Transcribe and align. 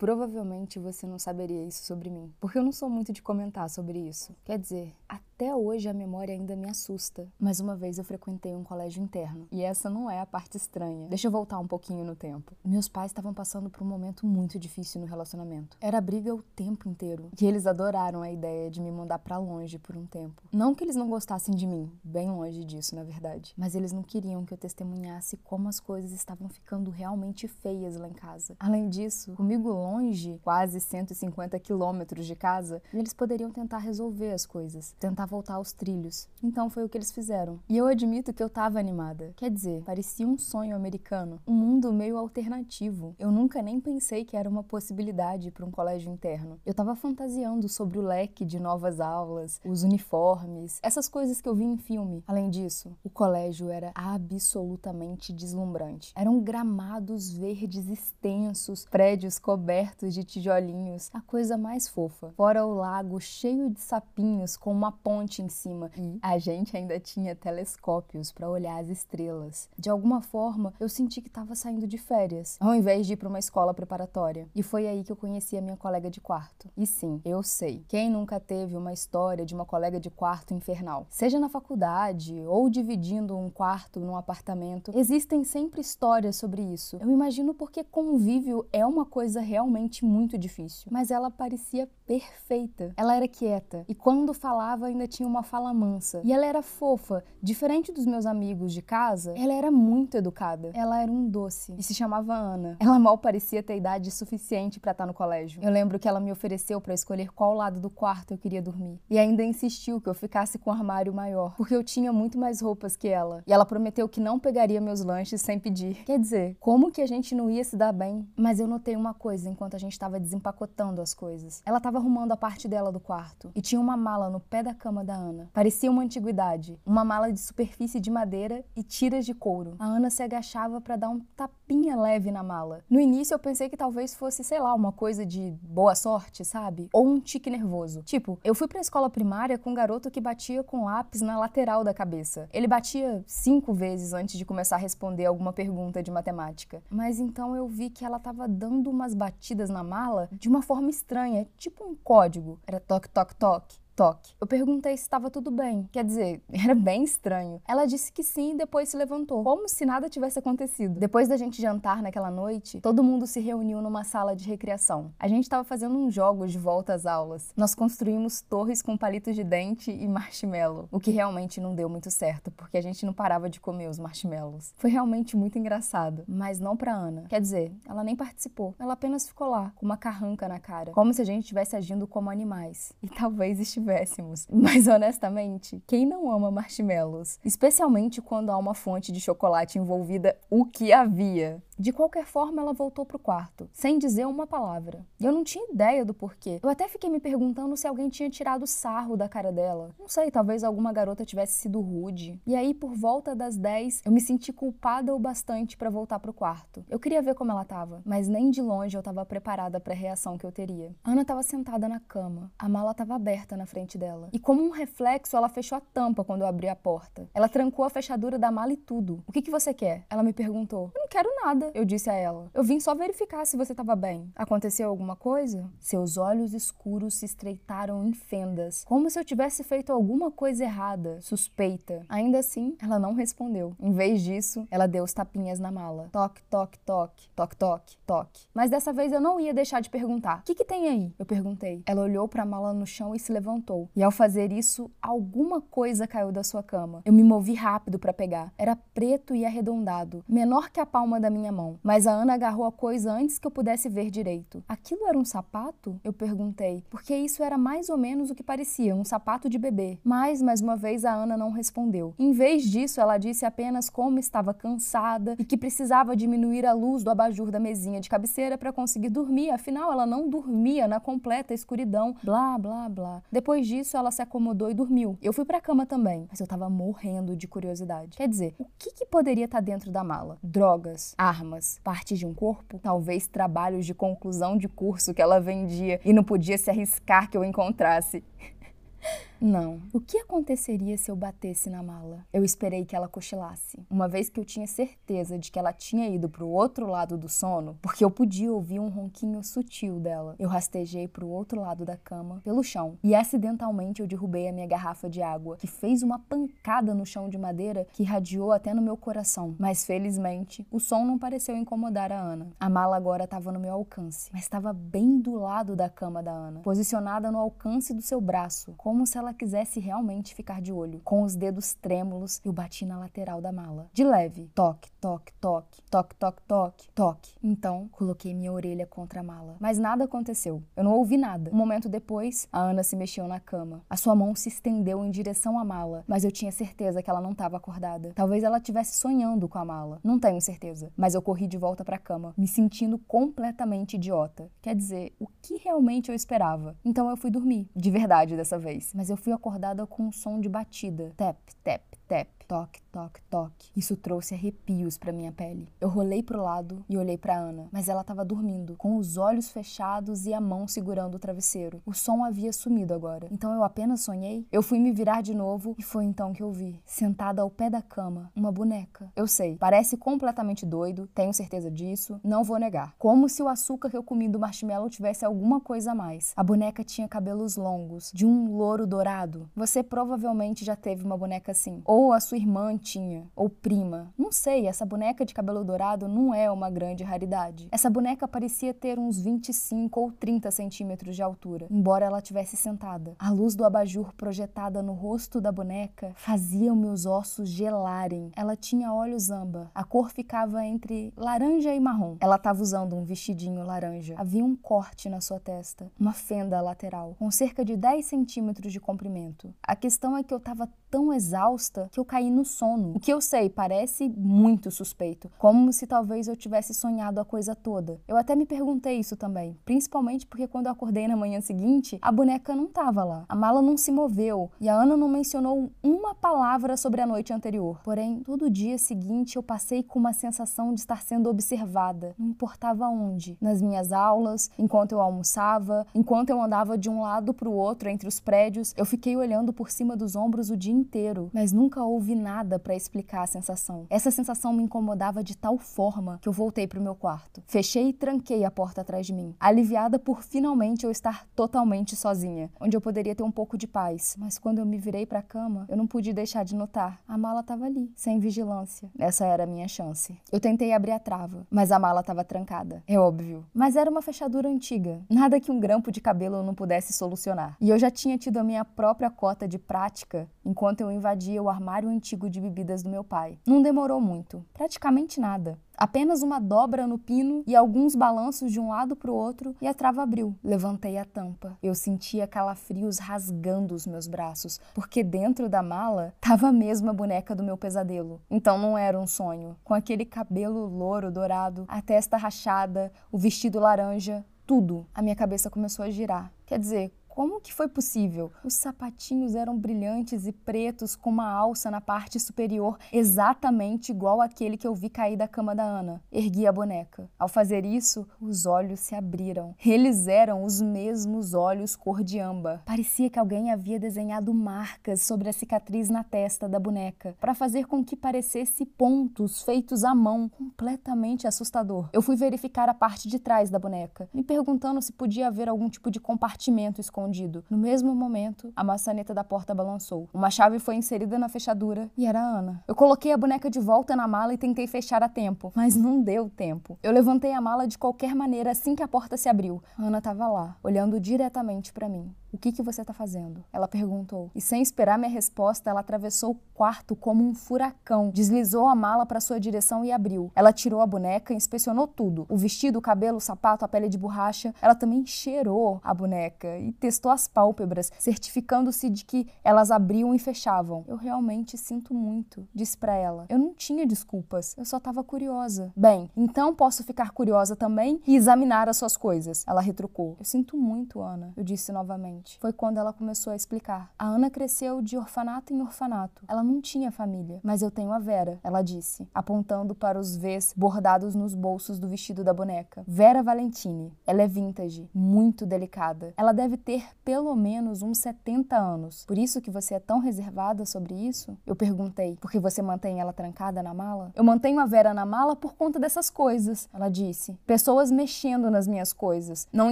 Provavelmente 0.00 0.78
você 0.78 1.06
não 1.06 1.18
saberia 1.18 1.62
isso 1.62 1.84
sobre 1.84 2.08
mim, 2.08 2.32
porque 2.40 2.56
eu 2.56 2.62
não 2.62 2.72
sou 2.72 2.88
muito 2.88 3.12
de 3.12 3.20
comentar 3.20 3.68
sobre 3.68 3.98
isso. 3.98 4.34
Quer 4.46 4.58
dizer, 4.58 4.94
até 5.06 5.29
hoje 5.46 5.88
a 5.88 5.94
memória 5.94 6.34
ainda 6.34 6.54
me 6.56 6.68
assusta. 6.68 7.26
Mas 7.38 7.60
uma 7.60 7.76
vez 7.76 7.98
eu 7.98 8.04
frequentei 8.04 8.54
um 8.54 8.62
colégio 8.62 9.02
interno, 9.02 9.46
e 9.50 9.62
essa 9.62 9.88
não 9.88 10.10
é 10.10 10.20
a 10.20 10.26
parte 10.26 10.56
estranha. 10.56 11.08
Deixa 11.08 11.28
eu 11.28 11.30
voltar 11.30 11.58
um 11.58 11.66
pouquinho 11.66 12.04
no 12.04 12.14
tempo. 12.14 12.52
Meus 12.64 12.88
pais 12.88 13.10
estavam 13.10 13.32
passando 13.32 13.70
por 13.70 13.82
um 13.82 13.86
momento 13.86 14.26
muito 14.26 14.58
difícil 14.58 15.00
no 15.00 15.06
relacionamento. 15.06 15.76
Era 15.80 16.00
briga 16.00 16.34
o 16.34 16.42
tempo 16.42 16.88
inteiro, 16.88 17.30
e 17.40 17.46
eles 17.46 17.66
adoraram 17.66 18.22
a 18.22 18.30
ideia 18.30 18.70
de 18.70 18.80
me 18.80 18.90
mandar 18.90 19.18
para 19.18 19.38
longe 19.38 19.78
por 19.78 19.96
um 19.96 20.06
tempo. 20.06 20.42
Não 20.52 20.74
que 20.74 20.84
eles 20.84 20.96
não 20.96 21.08
gostassem 21.08 21.54
de 21.54 21.66
mim, 21.66 21.90
bem 22.04 22.30
longe 22.30 22.64
disso, 22.64 22.94
na 22.94 23.04
verdade, 23.04 23.54
mas 23.56 23.74
eles 23.74 23.92
não 23.92 24.02
queriam 24.02 24.44
que 24.44 24.52
eu 24.52 24.58
testemunhasse 24.58 25.36
como 25.38 25.68
as 25.68 25.80
coisas 25.80 26.12
estavam 26.12 26.48
ficando 26.48 26.90
realmente 26.90 27.48
feias 27.48 27.96
lá 27.96 28.08
em 28.08 28.12
casa. 28.12 28.56
Além 28.58 28.88
disso, 28.88 29.34
comigo 29.34 29.68
longe 29.70 30.10
longe, 30.10 30.40
quase 30.42 30.80
150 30.80 31.58
quilômetros 31.58 32.26
de 32.26 32.34
casa, 32.34 32.82
eles 32.92 33.12
poderiam 33.12 33.50
tentar 33.50 33.78
resolver 33.78 34.32
as 34.32 34.46
coisas, 34.46 34.94
tentar 34.98 35.26
voltar 35.30 35.54
aos 35.54 35.72
trilhos. 35.72 36.28
Então 36.42 36.68
foi 36.68 36.84
o 36.84 36.88
que 36.88 36.98
eles 36.98 37.12
fizeram. 37.12 37.60
E 37.68 37.76
eu 37.76 37.86
admito 37.86 38.32
que 38.32 38.42
eu 38.42 38.48
estava 38.48 38.78
animada. 38.78 39.32
Quer 39.36 39.50
dizer, 39.50 39.82
parecia 39.84 40.26
um 40.26 40.36
sonho 40.36 40.74
americano, 40.74 41.40
um 41.46 41.52
mundo 41.52 41.92
meio 41.92 42.16
alternativo. 42.16 43.14
Eu 43.18 43.30
nunca 43.30 43.62
nem 43.62 43.80
pensei 43.80 44.24
que 44.24 44.36
era 44.36 44.48
uma 44.48 44.62
possibilidade 44.62 45.50
para 45.50 45.64
um 45.64 45.70
colégio 45.70 46.12
interno. 46.12 46.60
Eu 46.66 46.72
estava 46.72 46.94
fantasiando 46.94 47.68
sobre 47.68 47.98
o 47.98 48.02
leque 48.02 48.44
de 48.44 48.58
novas 48.58 49.00
aulas, 49.00 49.60
os 49.64 49.82
uniformes, 49.82 50.78
essas 50.82 51.08
coisas 51.08 51.40
que 51.40 51.48
eu 51.48 51.54
vi 51.54 51.64
em 51.64 51.76
filme. 51.76 52.24
Além 52.26 52.50
disso, 52.50 52.96
o 53.04 53.08
colégio 53.08 53.70
era 53.70 53.92
absolutamente 53.94 55.32
deslumbrante. 55.32 56.12
Eram 56.16 56.40
gramados 56.40 57.32
verdes 57.32 57.88
extensos, 57.88 58.84
prédios 58.90 59.38
cobertos 59.38 59.60
cobertos 59.60 60.14
de 60.14 60.24
tijolinhos, 60.24 61.10
a 61.12 61.20
coisa 61.20 61.56
mais 61.56 61.86
fofa. 61.86 62.32
Fora 62.34 62.64
o 62.64 62.74
lago 62.74 63.20
cheio 63.20 63.68
de 63.68 63.78
sapinhos 63.78 64.56
com 64.56 64.72
uma 64.72 64.90
ponte 64.90 65.19
em 65.20 65.48
cima 65.48 65.90
e 65.96 66.18
a 66.22 66.38
gente 66.38 66.76
ainda 66.76 66.98
tinha 66.98 67.34
telescópios 67.34 68.32
para 68.32 68.48
olhar 68.48 68.78
as 68.80 68.88
estrelas. 68.88 69.68
De 69.78 69.88
alguma 69.90 70.20
forma, 70.20 70.72
eu 70.78 70.88
senti 70.88 71.20
que 71.20 71.28
estava 71.28 71.54
saindo 71.54 71.86
de 71.86 71.98
férias, 71.98 72.56
ao 72.60 72.74
invés 72.74 73.06
de 73.06 73.14
ir 73.14 73.16
para 73.16 73.28
uma 73.28 73.38
escola 73.38 73.74
preparatória. 73.74 74.48
E 74.54 74.62
foi 74.62 74.86
aí 74.86 75.04
que 75.04 75.12
eu 75.12 75.16
conheci 75.16 75.56
a 75.56 75.62
minha 75.62 75.76
colega 75.76 76.10
de 76.10 76.20
quarto. 76.20 76.68
E 76.76 76.86
sim, 76.86 77.20
eu 77.24 77.42
sei. 77.42 77.84
Quem 77.88 78.10
nunca 78.10 78.40
teve 78.40 78.76
uma 78.76 78.92
história 78.92 79.44
de 79.44 79.54
uma 79.54 79.64
colega 79.64 80.00
de 80.00 80.10
quarto 80.10 80.54
infernal? 80.54 81.06
Seja 81.08 81.38
na 81.38 81.48
faculdade 81.48 82.34
ou 82.46 82.68
dividindo 82.68 83.36
um 83.36 83.50
quarto 83.50 84.00
num 84.00 84.16
apartamento, 84.16 84.92
existem 84.94 85.44
sempre 85.44 85.80
histórias 85.80 86.36
sobre 86.36 86.62
isso. 86.62 86.96
Eu 87.00 87.10
imagino 87.10 87.54
porque 87.54 87.84
convívio 87.84 88.66
é 88.72 88.84
uma 88.84 89.04
coisa 89.04 89.40
realmente 89.40 89.60
realmente 89.60 90.04
muito 90.04 90.38
difícil. 90.38 90.88
Mas 90.90 91.10
ela 91.10 91.30
parecia 91.30 91.88
perfeita. 92.06 92.92
Ela 92.96 93.16
era 93.16 93.28
quieta 93.28 93.84
e 93.88 93.94
quando 93.94 94.34
falava 94.34 94.86
ainda 94.86 95.06
tinha 95.10 95.28
uma 95.28 95.42
fala 95.42 95.74
mansa. 95.74 96.22
E 96.24 96.32
ela 96.32 96.46
era 96.46 96.62
fofa, 96.62 97.22
diferente 97.42 97.92
dos 97.92 98.06
meus 98.06 98.24
amigos 98.24 98.72
de 98.72 98.80
casa, 98.80 99.34
ela 99.36 99.52
era 99.52 99.70
muito 99.70 100.16
educada. 100.16 100.70
Ela 100.72 101.02
era 101.02 101.10
um 101.10 101.28
doce 101.28 101.74
e 101.76 101.82
se 101.82 101.94
chamava 101.94 102.34
Ana. 102.34 102.76
Ela 102.80 102.98
mal 102.98 103.18
parecia 103.18 103.62
ter 103.62 103.76
idade 103.76 104.10
suficiente 104.10 104.80
para 104.80 104.92
estar 104.92 105.06
no 105.06 105.12
colégio. 105.12 105.60
Eu 105.62 105.70
lembro 105.70 105.98
que 105.98 106.08
ela 106.08 106.20
me 106.20 106.32
ofereceu 106.32 106.80
para 106.80 106.94
escolher 106.94 107.30
qual 107.32 107.54
lado 107.54 107.80
do 107.80 107.90
quarto 107.90 108.32
eu 108.32 108.38
queria 108.38 108.62
dormir 108.62 108.98
e 109.10 109.18
ainda 109.18 109.42
insistiu 109.42 110.00
que 110.00 110.08
eu 110.08 110.14
ficasse 110.14 110.58
com 110.58 110.70
o 110.70 110.72
armário 110.72 111.12
maior, 111.12 111.54
porque 111.56 111.74
eu 111.74 111.82
tinha 111.82 112.12
muito 112.12 112.38
mais 112.38 112.60
roupas 112.60 112.96
que 112.96 113.08
ela. 113.08 113.42
E 113.46 113.52
ela 113.52 113.66
prometeu 113.66 114.08
que 114.08 114.20
não 114.20 114.38
pegaria 114.38 114.80
meus 114.80 115.02
lanches 115.02 115.42
sem 115.42 115.58
pedir. 115.58 116.04
Quer 116.04 116.18
dizer, 116.18 116.56
como 116.60 116.90
que 116.90 117.02
a 117.02 117.06
gente 117.06 117.34
não 117.34 117.50
ia 117.50 117.64
se 117.64 117.76
dar 117.76 117.92
bem? 117.92 118.28
Mas 118.36 118.60
eu 118.60 118.66
notei 118.66 118.96
uma 118.96 119.12
coisa 119.12 119.48
enquanto 119.48 119.74
a 119.74 119.78
gente 119.78 119.92
estava 119.92 120.20
desempacotando 120.20 121.02
as 121.02 121.12
coisas. 121.12 121.62
Ela 121.66 121.78
estava 121.78 121.98
arrumando 121.98 122.32
a 122.32 122.36
parte 122.36 122.68
dela 122.68 122.92
do 122.92 123.00
quarto 123.00 123.50
e 123.54 123.60
tinha 123.60 123.80
uma 123.80 123.96
mala 123.96 124.30
no 124.30 124.40
pé 124.40 124.62
da 124.62 124.74
cama 124.74 124.89
da 125.04 125.14
Ana. 125.14 125.48
Parecia 125.52 125.90
uma 125.90 126.02
antiguidade, 126.02 126.78
uma 126.84 127.04
mala 127.04 127.32
de 127.32 127.38
superfície 127.38 128.00
de 128.00 128.10
madeira 128.10 128.64
e 128.74 128.82
tiras 128.82 129.24
de 129.24 129.32
couro. 129.32 129.76
A 129.78 129.86
Ana 129.86 130.10
se 130.10 130.22
agachava 130.22 130.80
para 130.80 130.96
dar 130.96 131.08
um 131.08 131.20
tapinha 131.36 131.96
leve 131.96 132.30
na 132.32 132.42
mala. 132.42 132.82
No 132.90 133.00
início 133.00 133.34
eu 133.34 133.38
pensei 133.38 133.68
que 133.68 133.76
talvez 133.76 134.14
fosse, 134.14 134.42
sei 134.42 134.58
lá, 134.58 134.74
uma 134.74 134.92
coisa 134.92 135.24
de 135.24 135.56
boa 135.62 135.94
sorte, 135.94 136.44
sabe? 136.44 136.88
Ou 136.92 137.06
um 137.06 137.20
tique 137.20 137.48
nervoso. 137.48 138.02
Tipo, 138.02 138.38
eu 138.42 138.54
fui 138.54 138.66
pra 138.66 138.80
escola 138.80 139.08
primária 139.08 139.56
com 139.56 139.70
um 139.70 139.74
garoto 139.74 140.10
que 140.10 140.20
batia 140.20 140.62
com 140.64 140.84
lápis 140.84 141.20
na 141.20 141.38
lateral 141.38 141.84
da 141.84 141.94
cabeça. 141.94 142.48
Ele 142.52 142.66
batia 142.66 143.22
cinco 143.26 143.72
vezes 143.72 144.12
antes 144.12 144.36
de 144.36 144.44
começar 144.44 144.76
a 144.76 144.80
responder 144.80 145.26
alguma 145.26 145.52
pergunta 145.52 146.02
de 146.02 146.10
matemática. 146.10 146.82
Mas 146.90 147.20
então 147.20 147.54
eu 147.54 147.68
vi 147.68 147.90
que 147.90 148.04
ela 148.04 148.16
estava 148.16 148.48
dando 148.48 148.90
umas 148.90 149.14
batidas 149.14 149.70
na 149.70 149.82
mala 149.82 150.28
de 150.32 150.48
uma 150.48 150.62
forma 150.62 150.90
estranha, 150.90 151.46
tipo 151.56 151.84
um 151.84 151.94
código. 151.94 152.58
Era 152.66 152.80
toque, 152.80 153.08
toque, 153.08 153.34
toque 153.36 153.79
toque. 154.00 154.34
Eu 154.40 154.46
perguntei 154.46 154.96
se 154.96 155.02
estava 155.02 155.30
tudo 155.30 155.50
bem. 155.50 155.86
Quer 155.92 156.02
dizer, 156.02 156.42
era 156.50 156.74
bem 156.74 157.04
estranho. 157.04 157.60
Ela 157.68 157.84
disse 157.84 158.10
que 158.10 158.22
sim 158.22 158.52
e 158.54 158.56
depois 158.56 158.88
se 158.88 158.96
levantou, 158.96 159.44
como 159.44 159.68
se 159.68 159.84
nada 159.84 160.08
tivesse 160.08 160.38
acontecido. 160.38 160.98
Depois 160.98 161.28
da 161.28 161.36
gente 161.36 161.60
jantar 161.60 162.00
naquela 162.00 162.30
noite, 162.30 162.80
todo 162.80 163.04
mundo 163.04 163.26
se 163.26 163.40
reuniu 163.40 163.82
numa 163.82 164.02
sala 164.02 164.34
de 164.34 164.48
recreação. 164.48 165.12
A 165.18 165.28
gente 165.28 165.42
estava 165.42 165.64
fazendo 165.64 165.98
uns 165.98 166.14
jogos 166.14 166.50
de 166.50 166.58
volta 166.58 166.94
às 166.94 167.04
aulas. 167.04 167.52
Nós 167.54 167.74
construímos 167.74 168.40
torres 168.40 168.80
com 168.80 168.96
palitos 168.96 169.34
de 169.34 169.44
dente 169.44 169.90
e 169.90 170.08
marshmallow, 170.08 170.88
o 170.90 170.98
que 170.98 171.10
realmente 171.10 171.60
não 171.60 171.74
deu 171.74 171.90
muito 171.90 172.10
certo, 172.10 172.50
porque 172.52 172.78
a 172.78 172.82
gente 172.82 173.04
não 173.04 173.12
parava 173.12 173.50
de 173.50 173.60
comer 173.60 173.90
os 173.90 173.98
marshmallows. 173.98 174.72
Foi 174.78 174.88
realmente 174.88 175.36
muito 175.36 175.58
engraçado, 175.58 176.24
mas 176.26 176.58
não 176.58 176.74
pra 176.74 176.94
Ana. 176.94 177.24
Quer 177.28 177.40
dizer, 177.42 177.70
ela 177.86 178.02
nem 178.02 178.16
participou. 178.16 178.74
Ela 178.78 178.94
apenas 178.94 179.28
ficou 179.28 179.50
lá, 179.50 179.74
com 179.76 179.84
uma 179.84 179.98
carranca 179.98 180.48
na 180.48 180.58
cara, 180.58 180.92
como 180.92 181.12
se 181.12 181.20
a 181.20 181.26
gente 181.26 181.42
estivesse 181.42 181.76
agindo 181.76 182.06
como 182.06 182.30
animais. 182.30 182.94
E 183.02 183.08
talvez 183.08 183.60
estivesse 183.60 183.89
tivéssemos. 183.90 184.46
Mas 184.50 184.86
honestamente, 184.86 185.82
quem 185.86 186.06
não 186.06 186.30
ama 186.30 186.50
marshmallows? 186.50 187.38
Especialmente 187.44 188.22
quando 188.22 188.50
há 188.50 188.56
uma 188.56 188.74
fonte 188.74 189.10
de 189.12 189.20
chocolate 189.20 189.78
envolvida, 189.78 190.36
o 190.48 190.64
que 190.64 190.92
havia. 190.92 191.62
De 191.80 191.94
qualquer 191.94 192.26
forma, 192.26 192.60
ela 192.60 192.74
voltou 192.74 193.06
pro 193.06 193.18
quarto, 193.18 193.66
sem 193.72 193.98
dizer 193.98 194.26
uma 194.26 194.46
palavra. 194.46 195.02
E 195.18 195.24
eu 195.24 195.32
não 195.32 195.42
tinha 195.42 195.72
ideia 195.72 196.04
do 196.04 196.12
porquê. 196.12 196.60
Eu 196.62 196.68
até 196.68 196.86
fiquei 196.86 197.08
me 197.08 197.18
perguntando 197.18 197.74
se 197.74 197.86
alguém 197.86 198.10
tinha 198.10 198.28
tirado 198.28 198.66
sarro 198.66 199.16
da 199.16 199.30
cara 199.30 199.50
dela. 199.50 199.94
Não 199.98 200.06
sei, 200.06 200.30
talvez 200.30 200.62
alguma 200.62 200.92
garota 200.92 201.24
tivesse 201.24 201.58
sido 201.58 201.80
rude. 201.80 202.38
E 202.46 202.54
aí, 202.54 202.74
por 202.74 202.92
volta 202.92 203.34
das 203.34 203.56
10, 203.56 204.02
eu 204.04 204.12
me 204.12 204.20
senti 204.20 204.52
culpada 204.52 205.14
o 205.14 205.18
bastante 205.18 205.74
para 205.74 205.88
voltar 205.88 206.18
pro 206.18 206.34
quarto. 206.34 206.84
Eu 206.86 207.00
queria 207.00 207.22
ver 207.22 207.34
como 207.34 207.50
ela 207.50 207.64
tava, 207.64 208.02
mas 208.04 208.28
nem 208.28 208.50
de 208.50 208.60
longe 208.60 208.94
eu 208.94 209.02
tava 209.02 209.24
preparada 209.24 209.80
para 209.80 209.94
a 209.94 209.96
reação 209.96 210.36
que 210.36 210.44
eu 210.44 210.52
teria. 210.52 210.94
Ana 211.02 211.24
tava 211.24 211.42
sentada 211.42 211.88
na 211.88 211.98
cama. 211.98 212.52
A 212.58 212.68
mala 212.68 212.92
tava 212.92 213.14
aberta 213.14 213.56
na 213.56 213.64
frente 213.64 213.96
dela. 213.96 214.28
E 214.34 214.38
como 214.38 214.62
um 214.62 214.68
reflexo, 214.68 215.34
ela 215.34 215.48
fechou 215.48 215.78
a 215.78 215.80
tampa 215.80 216.24
quando 216.24 216.42
eu 216.42 216.46
abri 216.46 216.68
a 216.68 216.76
porta. 216.76 217.26
Ela 217.32 217.48
trancou 217.48 217.86
a 217.86 217.88
fechadura 217.88 218.38
da 218.38 218.50
mala 218.50 218.74
e 218.74 218.76
tudo. 218.76 219.24
O 219.26 219.32
que, 219.32 219.40
que 219.40 219.50
você 219.50 219.72
quer? 219.72 220.04
Ela 220.10 220.22
me 220.22 220.34
perguntou. 220.34 220.90
Eu 220.94 221.00
não 221.00 221.08
quero 221.08 221.30
nada 221.42 221.69
eu 221.74 221.84
disse 221.84 222.10
a 222.10 222.14
ela. 222.14 222.50
Eu 222.54 222.62
vim 222.62 222.80
só 222.80 222.94
verificar 222.94 223.44
se 223.44 223.56
você 223.56 223.72
estava 223.72 223.94
bem. 223.94 224.30
Aconteceu 224.34 224.88
alguma 224.88 225.16
coisa? 225.16 225.70
Seus 225.78 226.16
olhos 226.16 226.54
escuros 226.54 227.14
se 227.14 227.26
estreitaram 227.26 228.06
em 228.06 228.12
fendas, 228.12 228.84
como 228.84 229.10
se 229.10 229.18
eu 229.18 229.24
tivesse 229.24 229.62
feito 229.62 229.92
alguma 229.92 230.30
coisa 230.30 230.64
errada, 230.64 231.20
suspeita. 231.20 232.04
Ainda 232.08 232.38
assim, 232.38 232.76
ela 232.80 232.98
não 232.98 233.14
respondeu. 233.14 233.74
Em 233.78 233.92
vez 233.92 234.22
disso, 234.22 234.66
ela 234.70 234.86
deu 234.86 235.04
os 235.04 235.12
tapinhas 235.12 235.58
na 235.58 235.70
mala. 235.70 236.08
Toque, 236.12 236.42
toque, 236.44 236.78
toque, 236.80 237.28
toque, 237.34 237.56
toque, 237.56 237.96
toque. 238.06 238.46
Mas 238.54 238.70
dessa 238.70 238.92
vez 238.92 239.12
eu 239.12 239.20
não 239.20 239.38
ia 239.38 239.54
deixar 239.54 239.80
de 239.80 239.90
perguntar. 239.90 240.40
O 240.40 240.42
que, 240.42 240.54
que 240.54 240.64
tem 240.64 240.88
aí? 240.88 241.14
Eu 241.18 241.26
perguntei. 241.26 241.82
Ela 241.86 242.02
olhou 242.02 242.26
para 242.28 242.42
a 242.42 242.46
mala 242.46 242.72
no 242.72 242.86
chão 242.86 243.14
e 243.14 243.18
se 243.18 243.32
levantou. 243.32 243.88
E 243.94 244.02
ao 244.02 244.10
fazer 244.10 244.52
isso, 244.52 244.90
alguma 245.00 245.60
coisa 245.60 246.06
caiu 246.06 246.32
da 246.32 246.42
sua 246.42 246.62
cama. 246.62 247.02
Eu 247.04 247.12
me 247.12 247.22
movi 247.22 247.54
rápido 247.54 247.98
para 247.98 248.12
pegar. 248.12 248.52
Era 248.56 248.76
preto 248.94 249.34
e 249.34 249.44
arredondado, 249.44 250.24
menor 250.28 250.70
que 250.70 250.80
a 250.80 250.86
palma 250.86 251.20
da 251.20 251.30
minha 251.30 251.52
mão 251.52 251.59
mão, 251.60 251.78
mas 251.82 252.06
a 252.06 252.12
Ana 252.12 252.34
agarrou 252.34 252.64
a 252.64 252.72
coisa 252.72 253.12
antes 253.12 253.38
que 253.38 253.46
eu 253.46 253.50
pudesse 253.50 253.88
ver 253.88 254.10
direito. 254.10 254.64
Aquilo 254.66 255.06
era 255.06 255.18
um 255.18 255.24
sapato? 255.24 256.00
Eu 256.02 256.12
perguntei, 256.12 256.82
porque 256.88 257.14
isso 257.14 257.42
era 257.42 257.58
mais 257.58 257.90
ou 257.90 257.98
menos 257.98 258.30
o 258.30 258.34
que 258.34 258.42
parecia, 258.42 258.94
um 258.94 259.04
sapato 259.04 259.48
de 259.48 259.58
bebê. 259.58 259.98
Mas, 260.02 260.40
mais 260.40 260.60
uma 260.60 260.76
vez, 260.76 261.04
a 261.04 261.12
Ana 261.12 261.36
não 261.36 261.50
respondeu. 261.50 262.14
Em 262.18 262.32
vez 262.32 262.64
disso, 262.64 263.00
ela 263.00 263.18
disse 263.18 263.44
apenas 263.44 263.90
como 263.90 264.18
estava 264.18 264.54
cansada 264.54 265.36
e 265.38 265.44
que 265.44 265.56
precisava 265.56 266.16
diminuir 266.16 266.64
a 266.64 266.72
luz 266.72 267.04
do 267.04 267.10
abajur 267.10 267.50
da 267.50 267.60
mesinha 267.60 268.00
de 268.00 268.08
cabeceira 268.08 268.56
para 268.56 268.72
conseguir 268.72 269.10
dormir, 269.10 269.50
afinal, 269.50 269.92
ela 269.92 270.06
não 270.06 270.28
dormia 270.28 270.88
na 270.88 270.98
completa 270.98 271.52
escuridão, 271.52 272.16
blá, 272.22 272.56
blá, 272.58 272.88
blá. 272.88 273.22
Depois 273.30 273.66
disso, 273.66 273.96
ela 273.96 274.10
se 274.10 274.22
acomodou 274.22 274.70
e 274.70 274.74
dormiu. 274.74 275.18
Eu 275.20 275.32
fui 275.32 275.44
para 275.44 275.58
a 275.58 275.60
cama 275.60 275.84
também, 275.84 276.26
mas 276.30 276.40
eu 276.40 276.46
tava 276.46 276.70
morrendo 276.70 277.36
de 277.36 277.46
curiosidade. 277.46 278.16
Quer 278.16 278.28
dizer, 278.28 278.54
o 278.58 278.66
que, 278.78 278.92
que 278.92 279.04
poderia 279.04 279.44
estar 279.44 279.58
tá 279.58 279.64
dentro 279.64 279.90
da 279.90 280.02
mala? 280.02 280.38
Drogas, 280.42 281.14
armas 281.18 281.49
armas, 281.50 281.80
partes 281.82 282.18
de 282.18 282.26
um 282.26 282.32
corpo, 282.32 282.78
talvez 282.78 283.26
trabalhos 283.26 283.84
de 283.84 283.92
conclusão 283.92 284.56
de 284.56 284.68
curso 284.68 285.12
que 285.12 285.20
ela 285.20 285.40
vendia 285.40 286.00
e 286.04 286.12
não 286.12 286.22
podia 286.22 286.56
se 286.56 286.70
arriscar 286.70 287.28
que 287.28 287.36
eu 287.36 287.44
encontrasse. 287.44 288.22
Não. 289.40 289.80
O 289.90 290.00
que 290.00 290.18
aconteceria 290.18 290.98
se 290.98 291.10
eu 291.10 291.16
batesse 291.16 291.70
na 291.70 291.82
mala? 291.82 292.26
Eu 292.30 292.44
esperei 292.44 292.84
que 292.84 292.94
ela 292.94 293.08
cochilasse. 293.08 293.78
Uma 293.88 294.06
vez 294.06 294.28
que 294.28 294.38
eu 294.38 294.44
tinha 294.44 294.66
certeza 294.66 295.38
de 295.38 295.50
que 295.50 295.58
ela 295.58 295.72
tinha 295.72 296.08
ido 296.08 296.28
para 296.28 296.44
o 296.44 296.50
outro 296.50 296.86
lado 296.86 297.16
do 297.16 297.28
sono, 297.28 297.78
porque 297.80 298.04
eu 298.04 298.10
podia 298.10 298.52
ouvir 298.52 298.78
um 298.78 298.88
ronquinho 298.88 299.42
sutil 299.42 299.98
dela, 299.98 300.36
eu 300.38 300.46
rastejei 300.48 301.08
para 301.08 301.24
o 301.24 301.30
outro 301.30 301.60
lado 301.62 301.86
da 301.86 301.96
cama, 301.96 302.42
pelo 302.44 302.62
chão, 302.62 302.98
e 303.02 303.14
acidentalmente 303.14 304.02
eu 304.02 304.06
derrubei 304.06 304.46
a 304.46 304.52
minha 304.52 304.66
garrafa 304.66 305.08
de 305.08 305.22
água, 305.22 305.56
que 305.56 305.66
fez 305.66 306.02
uma 306.02 306.18
pancada 306.18 306.94
no 306.94 307.06
chão 307.06 307.28
de 307.28 307.38
madeira 307.38 307.86
que 307.92 308.02
irradiou 308.02 308.52
até 308.52 308.74
no 308.74 308.82
meu 308.82 308.96
coração. 308.96 309.56
Mas 309.58 309.86
felizmente, 309.86 310.66
o 310.70 310.78
som 310.78 311.04
não 311.06 311.18
pareceu 311.18 311.56
incomodar 311.56 312.12
a 312.12 312.20
Ana. 312.20 312.48
A 312.60 312.68
mala 312.68 312.96
agora 312.96 313.24
estava 313.24 313.50
no 313.50 313.58
meu 313.58 313.72
alcance, 313.72 314.28
mas 314.32 314.42
estava 314.42 314.72
bem 314.72 315.18
do 315.18 315.32
lado 315.36 315.74
da 315.74 315.88
cama 315.88 316.22
da 316.22 316.32
Ana, 316.32 316.60
posicionada 316.60 317.30
no 317.30 317.38
alcance 317.38 317.94
do 317.94 318.02
seu 318.02 318.20
braço, 318.20 318.74
como 318.76 319.06
se 319.06 319.16
ela 319.16 319.29
quisesse 319.32 319.80
realmente 319.80 320.34
ficar 320.34 320.60
de 320.60 320.72
olho. 320.72 321.00
Com 321.04 321.22
os 321.22 321.34
dedos 321.34 321.74
trêmulos, 321.74 322.40
eu 322.44 322.52
bati 322.52 322.84
na 322.84 322.98
lateral 322.98 323.40
da 323.40 323.52
mala. 323.52 323.88
De 323.92 324.04
leve, 324.04 324.50
toque, 324.54 324.90
toque, 325.00 325.32
toque, 325.40 325.82
toque, 325.90 326.14
toque, 326.16 326.42
toque, 326.46 326.88
toque. 326.94 327.34
Então, 327.42 327.88
coloquei 327.90 328.34
minha 328.34 328.52
orelha 328.52 328.86
contra 328.86 329.20
a 329.20 329.22
mala. 329.22 329.56
Mas 329.58 329.78
nada 329.78 330.04
aconteceu. 330.04 330.62
Eu 330.76 330.84
não 330.84 330.92
ouvi 330.92 331.16
nada. 331.16 331.50
Um 331.52 331.56
momento 331.56 331.88
depois, 331.88 332.46
a 332.52 332.60
Ana 332.60 332.82
se 332.82 332.94
mexeu 332.94 333.26
na 333.26 333.40
cama. 333.40 333.82
A 333.88 333.96
sua 333.96 334.14
mão 334.14 334.34
se 334.34 334.48
estendeu 334.48 335.02
em 335.02 335.10
direção 335.10 335.58
à 335.58 335.64
mala, 335.64 336.04
mas 336.06 336.22
eu 336.22 336.30
tinha 336.30 336.52
certeza 336.52 337.02
que 337.02 337.08
ela 337.08 337.20
não 337.20 337.32
estava 337.32 337.56
acordada. 337.56 338.12
Talvez 338.14 338.44
ela 338.44 338.58
estivesse 338.58 338.98
sonhando 338.98 339.48
com 339.48 339.58
a 339.58 339.64
mala. 339.64 340.00
Não 340.04 340.18
tenho 340.18 340.40
certeza. 340.40 340.92
Mas 340.96 341.14
eu 341.14 341.22
corri 341.22 341.46
de 341.46 341.56
volta 341.56 341.82
para 341.82 341.96
a 341.96 342.00
cama, 342.00 342.34
me 342.36 342.46
sentindo 342.46 342.98
completamente 342.98 343.94
idiota. 343.94 344.50
Quer 344.60 344.74
dizer, 344.74 345.14
o 345.18 345.26
que 345.40 345.56
realmente 345.56 346.10
eu 346.10 346.14
esperava? 346.14 346.76
Então 346.84 347.08
eu 347.08 347.16
fui 347.16 347.30
dormir, 347.30 347.70
de 347.74 347.90
verdade 347.90 348.36
dessa 348.36 348.58
vez. 348.58 348.92
Mas 348.94 349.08
eu 349.08 349.16
fui 349.16 349.32
acordada 349.32 349.86
com 349.86 350.04
um 350.04 350.12
som 350.12 350.38
de 350.38 350.48
batida. 350.48 351.14
Tap, 351.16 351.38
tap, 351.64 351.82
tap 352.06 352.28
toque, 352.50 352.80
toque, 352.90 353.20
toque. 353.30 353.70
Isso 353.76 353.96
trouxe 353.96 354.34
arrepios 354.34 354.98
para 354.98 355.12
minha 355.12 355.32
pele. 355.32 355.68
Eu 355.80 355.88
rolei 355.88 356.22
pro 356.22 356.42
lado 356.42 356.84
e 356.88 356.96
olhei 356.96 357.16
para 357.16 357.38
Ana, 357.38 357.68
mas 357.72 357.88
ela 357.88 358.00
estava 358.00 358.24
dormindo, 358.24 358.76
com 358.76 358.96
os 358.96 359.16
olhos 359.16 359.50
fechados 359.50 360.26
e 360.26 360.34
a 360.34 360.40
mão 360.40 360.66
segurando 360.66 361.14
o 361.14 361.18
travesseiro. 361.18 361.80
O 361.86 361.94
som 361.94 362.24
havia 362.24 362.52
sumido 362.52 362.92
agora. 362.92 363.28
Então 363.30 363.52
eu 363.54 363.62
apenas 363.62 364.00
sonhei. 364.00 364.46
Eu 364.50 364.62
fui 364.62 364.78
me 364.78 364.92
virar 364.92 365.22
de 365.22 365.34
novo 365.34 365.74
e 365.78 365.82
foi 365.82 366.04
então 366.04 366.32
que 366.32 366.42
eu 366.42 366.52
vi, 366.52 366.80
sentada 366.84 367.42
ao 367.42 367.50
pé 367.50 367.70
da 367.70 367.82
cama, 367.82 368.30
uma 368.34 368.52
boneca. 368.52 369.10
Eu 369.14 369.26
sei, 369.26 369.56
parece 369.56 369.96
completamente 369.96 370.66
doido, 370.66 371.06
tenho 371.14 371.32
certeza 371.32 371.70
disso, 371.70 372.20
não 372.24 372.44
vou 372.44 372.58
negar. 372.58 372.94
Como 372.98 373.28
se 373.28 373.42
o 373.42 373.48
açúcar 373.48 373.90
que 373.90 373.96
eu 373.96 374.02
comi 374.02 374.28
do 374.28 374.40
marshmallow 374.40 374.90
tivesse 374.90 375.24
alguma 375.24 375.60
coisa 375.60 375.92
a 375.92 375.94
mais. 375.94 376.32
A 376.36 376.42
boneca 376.42 376.82
tinha 376.82 377.08
cabelos 377.08 377.56
longos, 377.56 378.10
de 378.12 378.26
um 378.26 378.56
louro 378.56 378.86
dourado. 378.86 379.48
Você 379.54 379.82
provavelmente 379.82 380.64
já 380.64 380.74
teve 380.74 381.04
uma 381.04 381.16
boneca 381.16 381.52
assim, 381.52 381.82
ou 381.84 382.12
a 382.12 382.20
sua 382.20 382.38
irmã 382.38 382.76
tinha, 382.80 383.30
ou 383.36 383.48
prima. 383.48 384.12
Não 384.18 384.32
sei, 384.32 384.66
essa 384.66 384.84
boneca 384.84 385.24
de 385.24 385.32
cabelo 385.32 385.62
dourado 385.62 386.08
não 386.08 386.34
é 386.34 386.50
uma 386.50 386.68
grande 386.68 387.04
raridade. 387.04 387.68
Essa 387.70 387.88
boneca 387.88 388.26
parecia 388.26 388.74
ter 388.74 388.98
uns 388.98 389.20
25 389.20 390.00
ou 390.00 390.10
30 390.10 390.50
centímetros 390.50 391.14
de 391.14 391.22
altura, 391.22 391.66
embora 391.70 392.06
ela 392.06 392.20
tivesse 392.20 392.56
sentada. 392.56 393.14
A 393.18 393.30
luz 393.30 393.54
do 393.54 393.64
abajur 393.64 394.12
projetada 394.14 394.82
no 394.82 394.92
rosto 394.92 395.40
da 395.40 395.52
boneca 395.52 396.12
fazia 396.16 396.74
meus 396.74 397.06
ossos 397.06 397.48
gelarem. 397.48 398.32
Ela 398.34 398.56
tinha 398.56 398.92
olhos 398.92 399.30
amba. 399.30 399.70
A 399.74 399.84
cor 399.84 400.10
ficava 400.10 400.64
entre 400.64 401.12
laranja 401.16 401.74
e 401.74 401.80
marrom. 401.80 402.16
Ela 402.20 402.36
estava 402.36 402.62
usando 402.62 402.96
um 402.96 403.04
vestidinho 403.04 403.64
laranja. 403.64 404.14
Havia 404.16 404.44
um 404.44 404.56
corte 404.56 405.08
na 405.08 405.20
sua 405.20 405.38
testa, 405.38 405.90
uma 405.98 406.12
fenda 406.12 406.60
lateral, 406.60 407.14
com 407.18 407.30
cerca 407.30 407.64
de 407.64 407.76
10 407.76 408.06
centímetros 408.06 408.72
de 408.72 408.80
comprimento. 408.80 409.54
A 409.62 409.76
questão 409.76 410.16
é 410.16 410.22
que 410.22 410.32
eu 410.32 410.38
estava 410.38 410.68
tão 410.90 411.12
exausta 411.12 411.88
que 411.92 412.00
eu 412.00 412.04
caí 412.04 412.30
no 412.30 412.44
sono. 412.44 412.92
O 412.94 413.00
que 413.00 413.12
eu 413.12 413.20
sei 413.20 413.48
parece 413.48 414.08
muito 414.08 414.70
suspeito, 414.70 415.30
como 415.38 415.72
se 415.72 415.86
talvez 415.86 416.26
eu 416.26 416.36
tivesse 416.36 416.74
sonhado 416.74 417.20
a 417.20 417.24
coisa 417.24 417.54
toda. 417.54 418.00
Eu 418.08 418.16
até 418.16 418.34
me 418.34 418.44
perguntei 418.44 418.98
isso 418.98 419.16
também, 419.16 419.56
principalmente 419.64 420.26
porque 420.26 420.48
quando 420.48 420.66
eu 420.66 420.72
acordei 420.72 421.06
na 421.06 421.16
manhã 421.16 421.40
seguinte, 421.40 421.98
a 422.02 422.10
boneca 422.10 422.56
não 422.56 422.64
estava 422.64 423.04
lá. 423.04 423.24
A 423.28 423.36
mala 423.36 423.62
não 423.62 423.76
se 423.76 423.92
moveu 423.92 424.50
e 424.60 424.68
a 424.68 424.74
Ana 424.74 424.96
não 424.96 425.08
mencionou 425.08 425.70
uma 425.82 426.14
palavra 426.14 426.76
sobre 426.76 427.00
a 427.00 427.06
noite 427.06 427.32
anterior. 427.32 427.80
Porém, 427.84 428.20
todo 428.24 428.50
dia 428.50 428.76
seguinte 428.76 429.36
eu 429.36 429.42
passei 429.42 429.82
com 429.82 429.98
uma 429.98 430.12
sensação 430.12 430.74
de 430.74 430.80
estar 430.80 431.02
sendo 431.02 431.30
observada, 431.30 432.14
não 432.18 432.28
importava 432.28 432.88
onde. 432.88 433.38
Nas 433.40 433.62
minhas 433.62 433.92
aulas, 433.92 434.50
enquanto 434.58 434.92
eu 434.92 435.00
almoçava, 435.00 435.86
enquanto 435.94 436.30
eu 436.30 436.42
andava 436.42 436.76
de 436.76 436.90
um 436.90 437.02
lado 437.02 437.32
para 437.32 437.48
o 437.48 437.54
outro 437.54 437.88
entre 437.88 438.08
os 438.08 438.18
prédios, 438.18 438.74
eu 438.76 438.84
fiquei 438.84 439.16
olhando 439.16 439.52
por 439.52 439.70
cima 439.70 439.96
dos 439.96 440.16
ombros 440.16 440.50
o 440.50 440.56
dia 440.56 440.79
inteiro, 440.80 441.30
mas 441.32 441.52
nunca 441.52 441.82
houve 441.84 442.14
nada 442.14 442.58
para 442.58 442.74
explicar 442.74 443.22
a 443.22 443.26
sensação. 443.26 443.86
Essa 443.90 444.10
sensação 444.10 444.52
me 444.52 444.62
incomodava 444.62 445.22
de 445.22 445.36
tal 445.36 445.58
forma 445.58 446.18
que 446.20 446.28
eu 446.28 446.32
voltei 446.32 446.66
para 446.66 446.80
o 446.80 446.82
meu 446.82 446.94
quarto. 446.94 447.42
Fechei 447.46 447.88
e 447.88 447.92
tranquei 447.92 448.44
a 448.44 448.50
porta 448.50 448.80
atrás 448.80 449.06
de 449.06 449.12
mim, 449.12 449.34
aliviada 449.38 449.98
por 449.98 450.22
finalmente 450.22 450.84
eu 450.84 450.90
estar 450.90 451.26
totalmente 451.34 451.94
sozinha, 451.94 452.50
onde 452.60 452.76
eu 452.76 452.80
poderia 452.80 453.14
ter 453.14 453.22
um 453.22 453.30
pouco 453.30 453.58
de 453.58 453.66
paz. 453.66 454.16
Mas 454.18 454.38
quando 454.38 454.58
eu 454.58 454.66
me 454.66 454.78
virei 454.78 455.04
para 455.04 455.18
a 455.18 455.22
cama, 455.22 455.66
eu 455.68 455.76
não 455.76 455.86
pude 455.86 456.12
deixar 456.12 456.44
de 456.44 456.56
notar. 456.56 457.00
A 457.06 457.18
mala 457.18 457.40
estava 457.40 457.66
ali, 457.66 457.92
sem 457.94 458.18
vigilância. 458.18 458.90
Essa 458.98 459.26
era 459.26 459.44
a 459.44 459.46
minha 459.46 459.68
chance. 459.68 460.16
Eu 460.32 460.40
tentei 460.40 460.72
abrir 460.72 460.92
a 460.92 460.98
trava, 460.98 461.46
mas 461.50 461.70
a 461.70 461.78
mala 461.78 462.00
estava 462.00 462.24
trancada. 462.24 462.82
É 462.86 462.98
óbvio. 462.98 463.44
Mas 463.52 463.76
era 463.76 463.90
uma 463.90 464.02
fechadura 464.02 464.48
antiga, 464.48 465.00
nada 465.10 465.40
que 465.40 465.50
um 465.50 465.60
grampo 465.60 465.92
de 465.92 466.00
cabelo 466.00 466.42
não 466.42 466.54
pudesse 466.54 466.92
solucionar. 466.92 467.56
E 467.60 467.68
eu 467.68 467.78
já 467.78 467.90
tinha 467.90 468.16
tido 468.16 468.38
a 468.38 468.44
minha 468.44 468.64
própria 468.64 469.10
cota 469.10 469.46
de 469.46 469.58
prática 469.58 470.28
enquanto 470.44 470.69
eu 470.78 470.92
invadia 470.92 471.42
o 471.42 471.48
armário 471.48 471.88
antigo 471.88 472.30
de 472.30 472.40
bebidas 472.40 472.84
do 472.84 472.90
meu 472.90 473.02
pai. 473.02 473.38
Não 473.44 473.60
demorou 473.62 474.00
muito, 474.00 474.44
praticamente 474.54 475.18
nada. 475.18 475.58
Apenas 475.76 476.22
uma 476.22 476.38
dobra 476.38 476.86
no 476.86 476.98
pino 476.98 477.42
e 477.46 477.56
alguns 477.56 477.96
balanços 477.96 478.52
de 478.52 478.60
um 478.60 478.68
lado 478.68 478.94
para 478.94 479.10
o 479.10 479.14
outro 479.14 479.56
e 479.62 479.66
a 479.66 479.72
trava 479.72 480.02
abriu. 480.02 480.36
Levantei 480.44 480.98
a 480.98 481.06
tampa. 481.06 481.56
Eu 481.62 481.74
sentia 481.74 482.26
calafrios 482.26 482.98
rasgando 482.98 483.74
os 483.74 483.86
meus 483.86 484.06
braços, 484.06 484.60
porque 484.74 485.02
dentro 485.02 485.48
da 485.48 485.62
mala 485.62 486.12
estava 486.16 486.48
a 486.48 486.52
mesma 486.52 486.92
boneca 486.92 487.34
do 487.34 487.42
meu 487.42 487.56
pesadelo. 487.56 488.20
Então 488.30 488.58
não 488.58 488.76
era 488.76 489.00
um 489.00 489.06
sonho. 489.06 489.56
Com 489.64 489.72
aquele 489.72 490.04
cabelo 490.04 490.66
louro 490.66 491.10
dourado, 491.10 491.64
a 491.66 491.80
testa 491.80 492.18
rachada, 492.18 492.92
o 493.10 493.16
vestido 493.16 493.58
laranja, 493.58 494.22
tudo. 494.46 494.86
A 494.94 495.00
minha 495.00 495.16
cabeça 495.16 495.48
começou 495.48 495.84
a 495.84 495.90
girar. 495.90 496.30
Quer 496.44 496.58
dizer, 496.58 496.92
como 497.10 497.40
que 497.40 497.52
foi 497.52 497.66
possível? 497.68 498.32
Os 498.44 498.54
sapatinhos 498.54 499.34
eram 499.34 499.58
brilhantes 499.58 500.26
e 500.26 500.32
pretos 500.32 500.94
com 500.94 501.10
uma 501.10 501.28
alça 501.28 501.70
na 501.70 501.80
parte 501.80 502.18
superior, 502.20 502.78
exatamente 502.92 503.90
igual 503.90 504.22
aquele 504.22 504.56
que 504.56 504.66
eu 504.66 504.74
vi 504.74 504.88
cair 504.88 505.16
da 505.16 505.26
cama 505.26 505.54
da 505.54 505.64
Ana. 505.64 506.00
Ergui 506.10 506.46
a 506.46 506.52
boneca. 506.52 507.10
Ao 507.18 507.28
fazer 507.28 507.66
isso, 507.66 508.06
os 508.20 508.46
olhos 508.46 508.80
se 508.80 508.94
abriram. 508.94 509.54
Eles 509.62 510.06
eram 510.06 510.44
os 510.44 510.62
mesmos 510.62 511.34
olhos 511.34 511.76
cor 511.76 512.02
de 512.02 512.18
âmbar. 512.18 512.62
Parecia 512.64 513.10
que 513.10 513.18
alguém 513.18 513.50
havia 513.50 513.78
desenhado 513.78 514.32
marcas 514.32 515.02
sobre 515.02 515.28
a 515.28 515.32
cicatriz 515.32 515.90
na 515.90 516.04
testa 516.04 516.48
da 516.48 516.58
boneca, 516.58 517.16
para 517.20 517.34
fazer 517.34 517.66
com 517.66 517.84
que 517.84 517.96
parecesse 517.96 518.64
pontos 518.64 519.42
feitos 519.42 519.84
à 519.84 519.94
mão, 519.94 520.28
completamente 520.28 521.26
assustador. 521.26 521.90
Eu 521.92 522.00
fui 522.00 522.16
verificar 522.16 522.68
a 522.68 522.74
parte 522.74 523.08
de 523.08 523.18
trás 523.18 523.50
da 523.50 523.58
boneca, 523.58 524.08
me 524.14 524.22
perguntando 524.22 524.80
se 524.80 524.92
podia 524.92 525.26
haver 525.26 525.48
algum 525.48 525.68
tipo 525.68 525.90
de 525.90 526.00
compartimento 526.00 526.80
escondido 526.80 527.09
escondido. 527.10 527.44
No 527.50 527.58
mesmo 527.58 527.94
momento, 527.94 528.52
a 528.54 528.62
maçaneta 528.62 529.12
da 529.12 529.24
porta 529.24 529.54
balançou. 529.54 530.08
Uma 530.14 530.30
chave 530.30 530.58
foi 530.58 530.76
inserida 530.76 531.18
na 531.18 531.28
fechadura 531.28 531.90
e 531.96 532.06
era 532.06 532.20
a 532.20 532.38
Ana. 532.38 532.64
Eu 532.66 532.74
coloquei 532.74 533.12
a 533.12 533.16
boneca 533.16 533.50
de 533.50 533.58
volta 533.58 533.96
na 533.96 534.06
mala 534.06 534.32
e 534.32 534.38
tentei 534.38 534.66
fechar 534.66 535.02
a 535.02 535.08
tempo, 535.08 535.52
mas 535.54 535.76
não 535.76 536.00
deu 536.00 536.30
tempo. 536.30 536.78
Eu 536.82 536.92
levantei 536.92 537.32
a 537.32 537.40
mala 537.40 537.66
de 537.66 537.76
qualquer 537.76 538.14
maneira 538.14 538.52
assim 538.52 538.74
que 538.74 538.82
a 538.82 538.88
porta 538.88 539.16
se 539.16 539.28
abriu. 539.28 539.62
A 539.76 539.82
Ana 539.82 539.98
estava 539.98 540.28
lá, 540.28 540.56
olhando 540.62 541.00
diretamente 541.00 541.72
para 541.72 541.88
mim. 541.88 542.14
O 542.32 542.38
que, 542.38 542.52
que 542.52 542.62
você 542.62 542.82
está 542.82 542.92
fazendo? 542.92 543.44
Ela 543.52 543.66
perguntou. 543.66 544.30
E 544.36 544.40
sem 544.40 544.62
esperar 544.62 544.96
minha 544.96 545.10
resposta, 545.10 545.68
ela 545.68 545.80
atravessou 545.80 546.30
o 546.30 546.38
quarto 546.54 546.94
como 546.94 547.28
um 547.28 547.34
furacão, 547.34 548.10
deslizou 548.10 548.68
a 548.68 548.74
mala 548.74 549.04
para 549.04 549.20
sua 549.20 549.40
direção 549.40 549.84
e 549.84 549.90
abriu. 549.90 550.30
Ela 550.36 550.52
tirou 550.52 550.80
a 550.80 550.86
boneca, 550.86 551.34
inspecionou 551.34 551.88
tudo: 551.88 552.26
o 552.28 552.36
vestido, 552.36 552.78
o 552.78 552.82
cabelo, 552.82 553.18
o 553.18 553.20
sapato, 553.20 553.64
a 553.64 553.68
pele 553.68 553.88
de 553.88 553.98
borracha. 553.98 554.54
Ela 554.62 554.76
também 554.76 555.04
cheirou 555.04 555.80
a 555.82 555.92
boneca 555.92 556.56
e 556.58 556.70
testou 556.90 557.12
as 557.12 557.28
pálpebras, 557.28 557.92
certificando-se 558.00 558.90
de 558.90 559.04
que 559.04 559.28
elas 559.44 559.70
abriam 559.70 560.12
e 560.12 560.18
fechavam. 560.18 560.84
Eu 560.88 560.96
realmente 560.96 561.56
sinto 561.56 561.94
muito, 561.94 562.48
disse 562.52 562.76
para 562.76 562.96
ela. 562.96 563.26
Eu 563.28 563.38
não 563.38 563.54
tinha 563.54 563.86
desculpas, 563.86 564.56
eu 564.58 564.64
só 564.64 564.78
estava 564.78 565.04
curiosa. 565.04 565.72
Bem, 565.76 566.10
então 566.16 566.52
posso 566.52 566.82
ficar 566.82 567.12
curiosa 567.12 567.54
também 567.54 568.00
e 568.04 568.16
examinar 568.16 568.68
as 568.68 568.76
suas 568.76 568.96
coisas. 568.96 569.44
Ela 569.46 569.60
retrucou. 569.60 570.16
Eu 570.18 570.24
sinto 570.24 570.56
muito, 570.56 571.00
Ana, 571.00 571.32
eu 571.36 571.44
disse 571.44 571.70
novamente. 571.70 572.36
Foi 572.40 572.52
quando 572.52 572.78
ela 572.78 572.92
começou 572.92 573.32
a 573.32 573.36
explicar. 573.36 573.92
A 573.96 574.06
Ana 574.06 574.28
cresceu 574.28 574.82
de 574.82 574.96
orfanato 574.96 575.54
em 575.54 575.60
orfanato. 575.60 576.24
Ela 576.26 576.42
não 576.42 576.60
tinha 576.60 576.90
família, 576.90 577.38
mas 577.44 577.62
eu 577.62 577.70
tenho 577.70 577.92
a 577.92 578.00
Vera, 578.00 578.40
ela 578.42 578.62
disse, 578.62 579.08
apontando 579.14 579.76
para 579.76 579.98
os 579.98 580.16
Vs 580.16 580.54
bordados 580.56 581.14
nos 581.14 581.36
bolsos 581.36 581.78
do 581.78 581.88
vestido 581.88 582.24
da 582.24 582.34
boneca. 582.34 582.82
Vera 582.84 583.22
Valentini. 583.22 583.92
Ela 584.04 584.22
é 584.22 584.26
vintage, 584.26 584.90
muito 584.92 585.46
delicada. 585.46 586.12
Ela 586.16 586.32
deve 586.32 586.56
ter 586.56 586.79
ter 586.80 587.00
pelo 587.10 587.34
menos 587.34 587.82
uns 587.82 587.98
70 587.98 588.56
anos. 588.56 589.04
Por 589.04 589.18
isso 589.18 589.40
que 589.40 589.50
você 589.50 589.74
é 589.74 589.80
tão 589.80 589.98
reservada 589.98 590.64
sobre 590.64 590.94
isso? 590.94 591.36
Eu 591.44 591.56
perguntei. 591.56 592.16
Porque 592.20 592.38
você 592.38 592.62
mantém 592.62 593.00
ela 593.00 593.12
trancada 593.12 593.62
na 593.64 593.74
mala? 593.74 594.12
Eu 594.14 594.22
mantenho 594.22 594.60
a 594.60 594.66
Vera 594.66 594.94
na 594.94 595.04
mala 595.04 595.34
por 595.34 595.54
conta 595.54 595.80
dessas 595.80 596.08
coisas, 596.08 596.68
ela 596.72 596.88
disse. 596.88 597.36
Pessoas 597.44 597.90
mexendo 597.90 598.48
nas 598.48 598.68
minhas 598.68 598.92
coisas, 598.92 599.48
não 599.52 599.70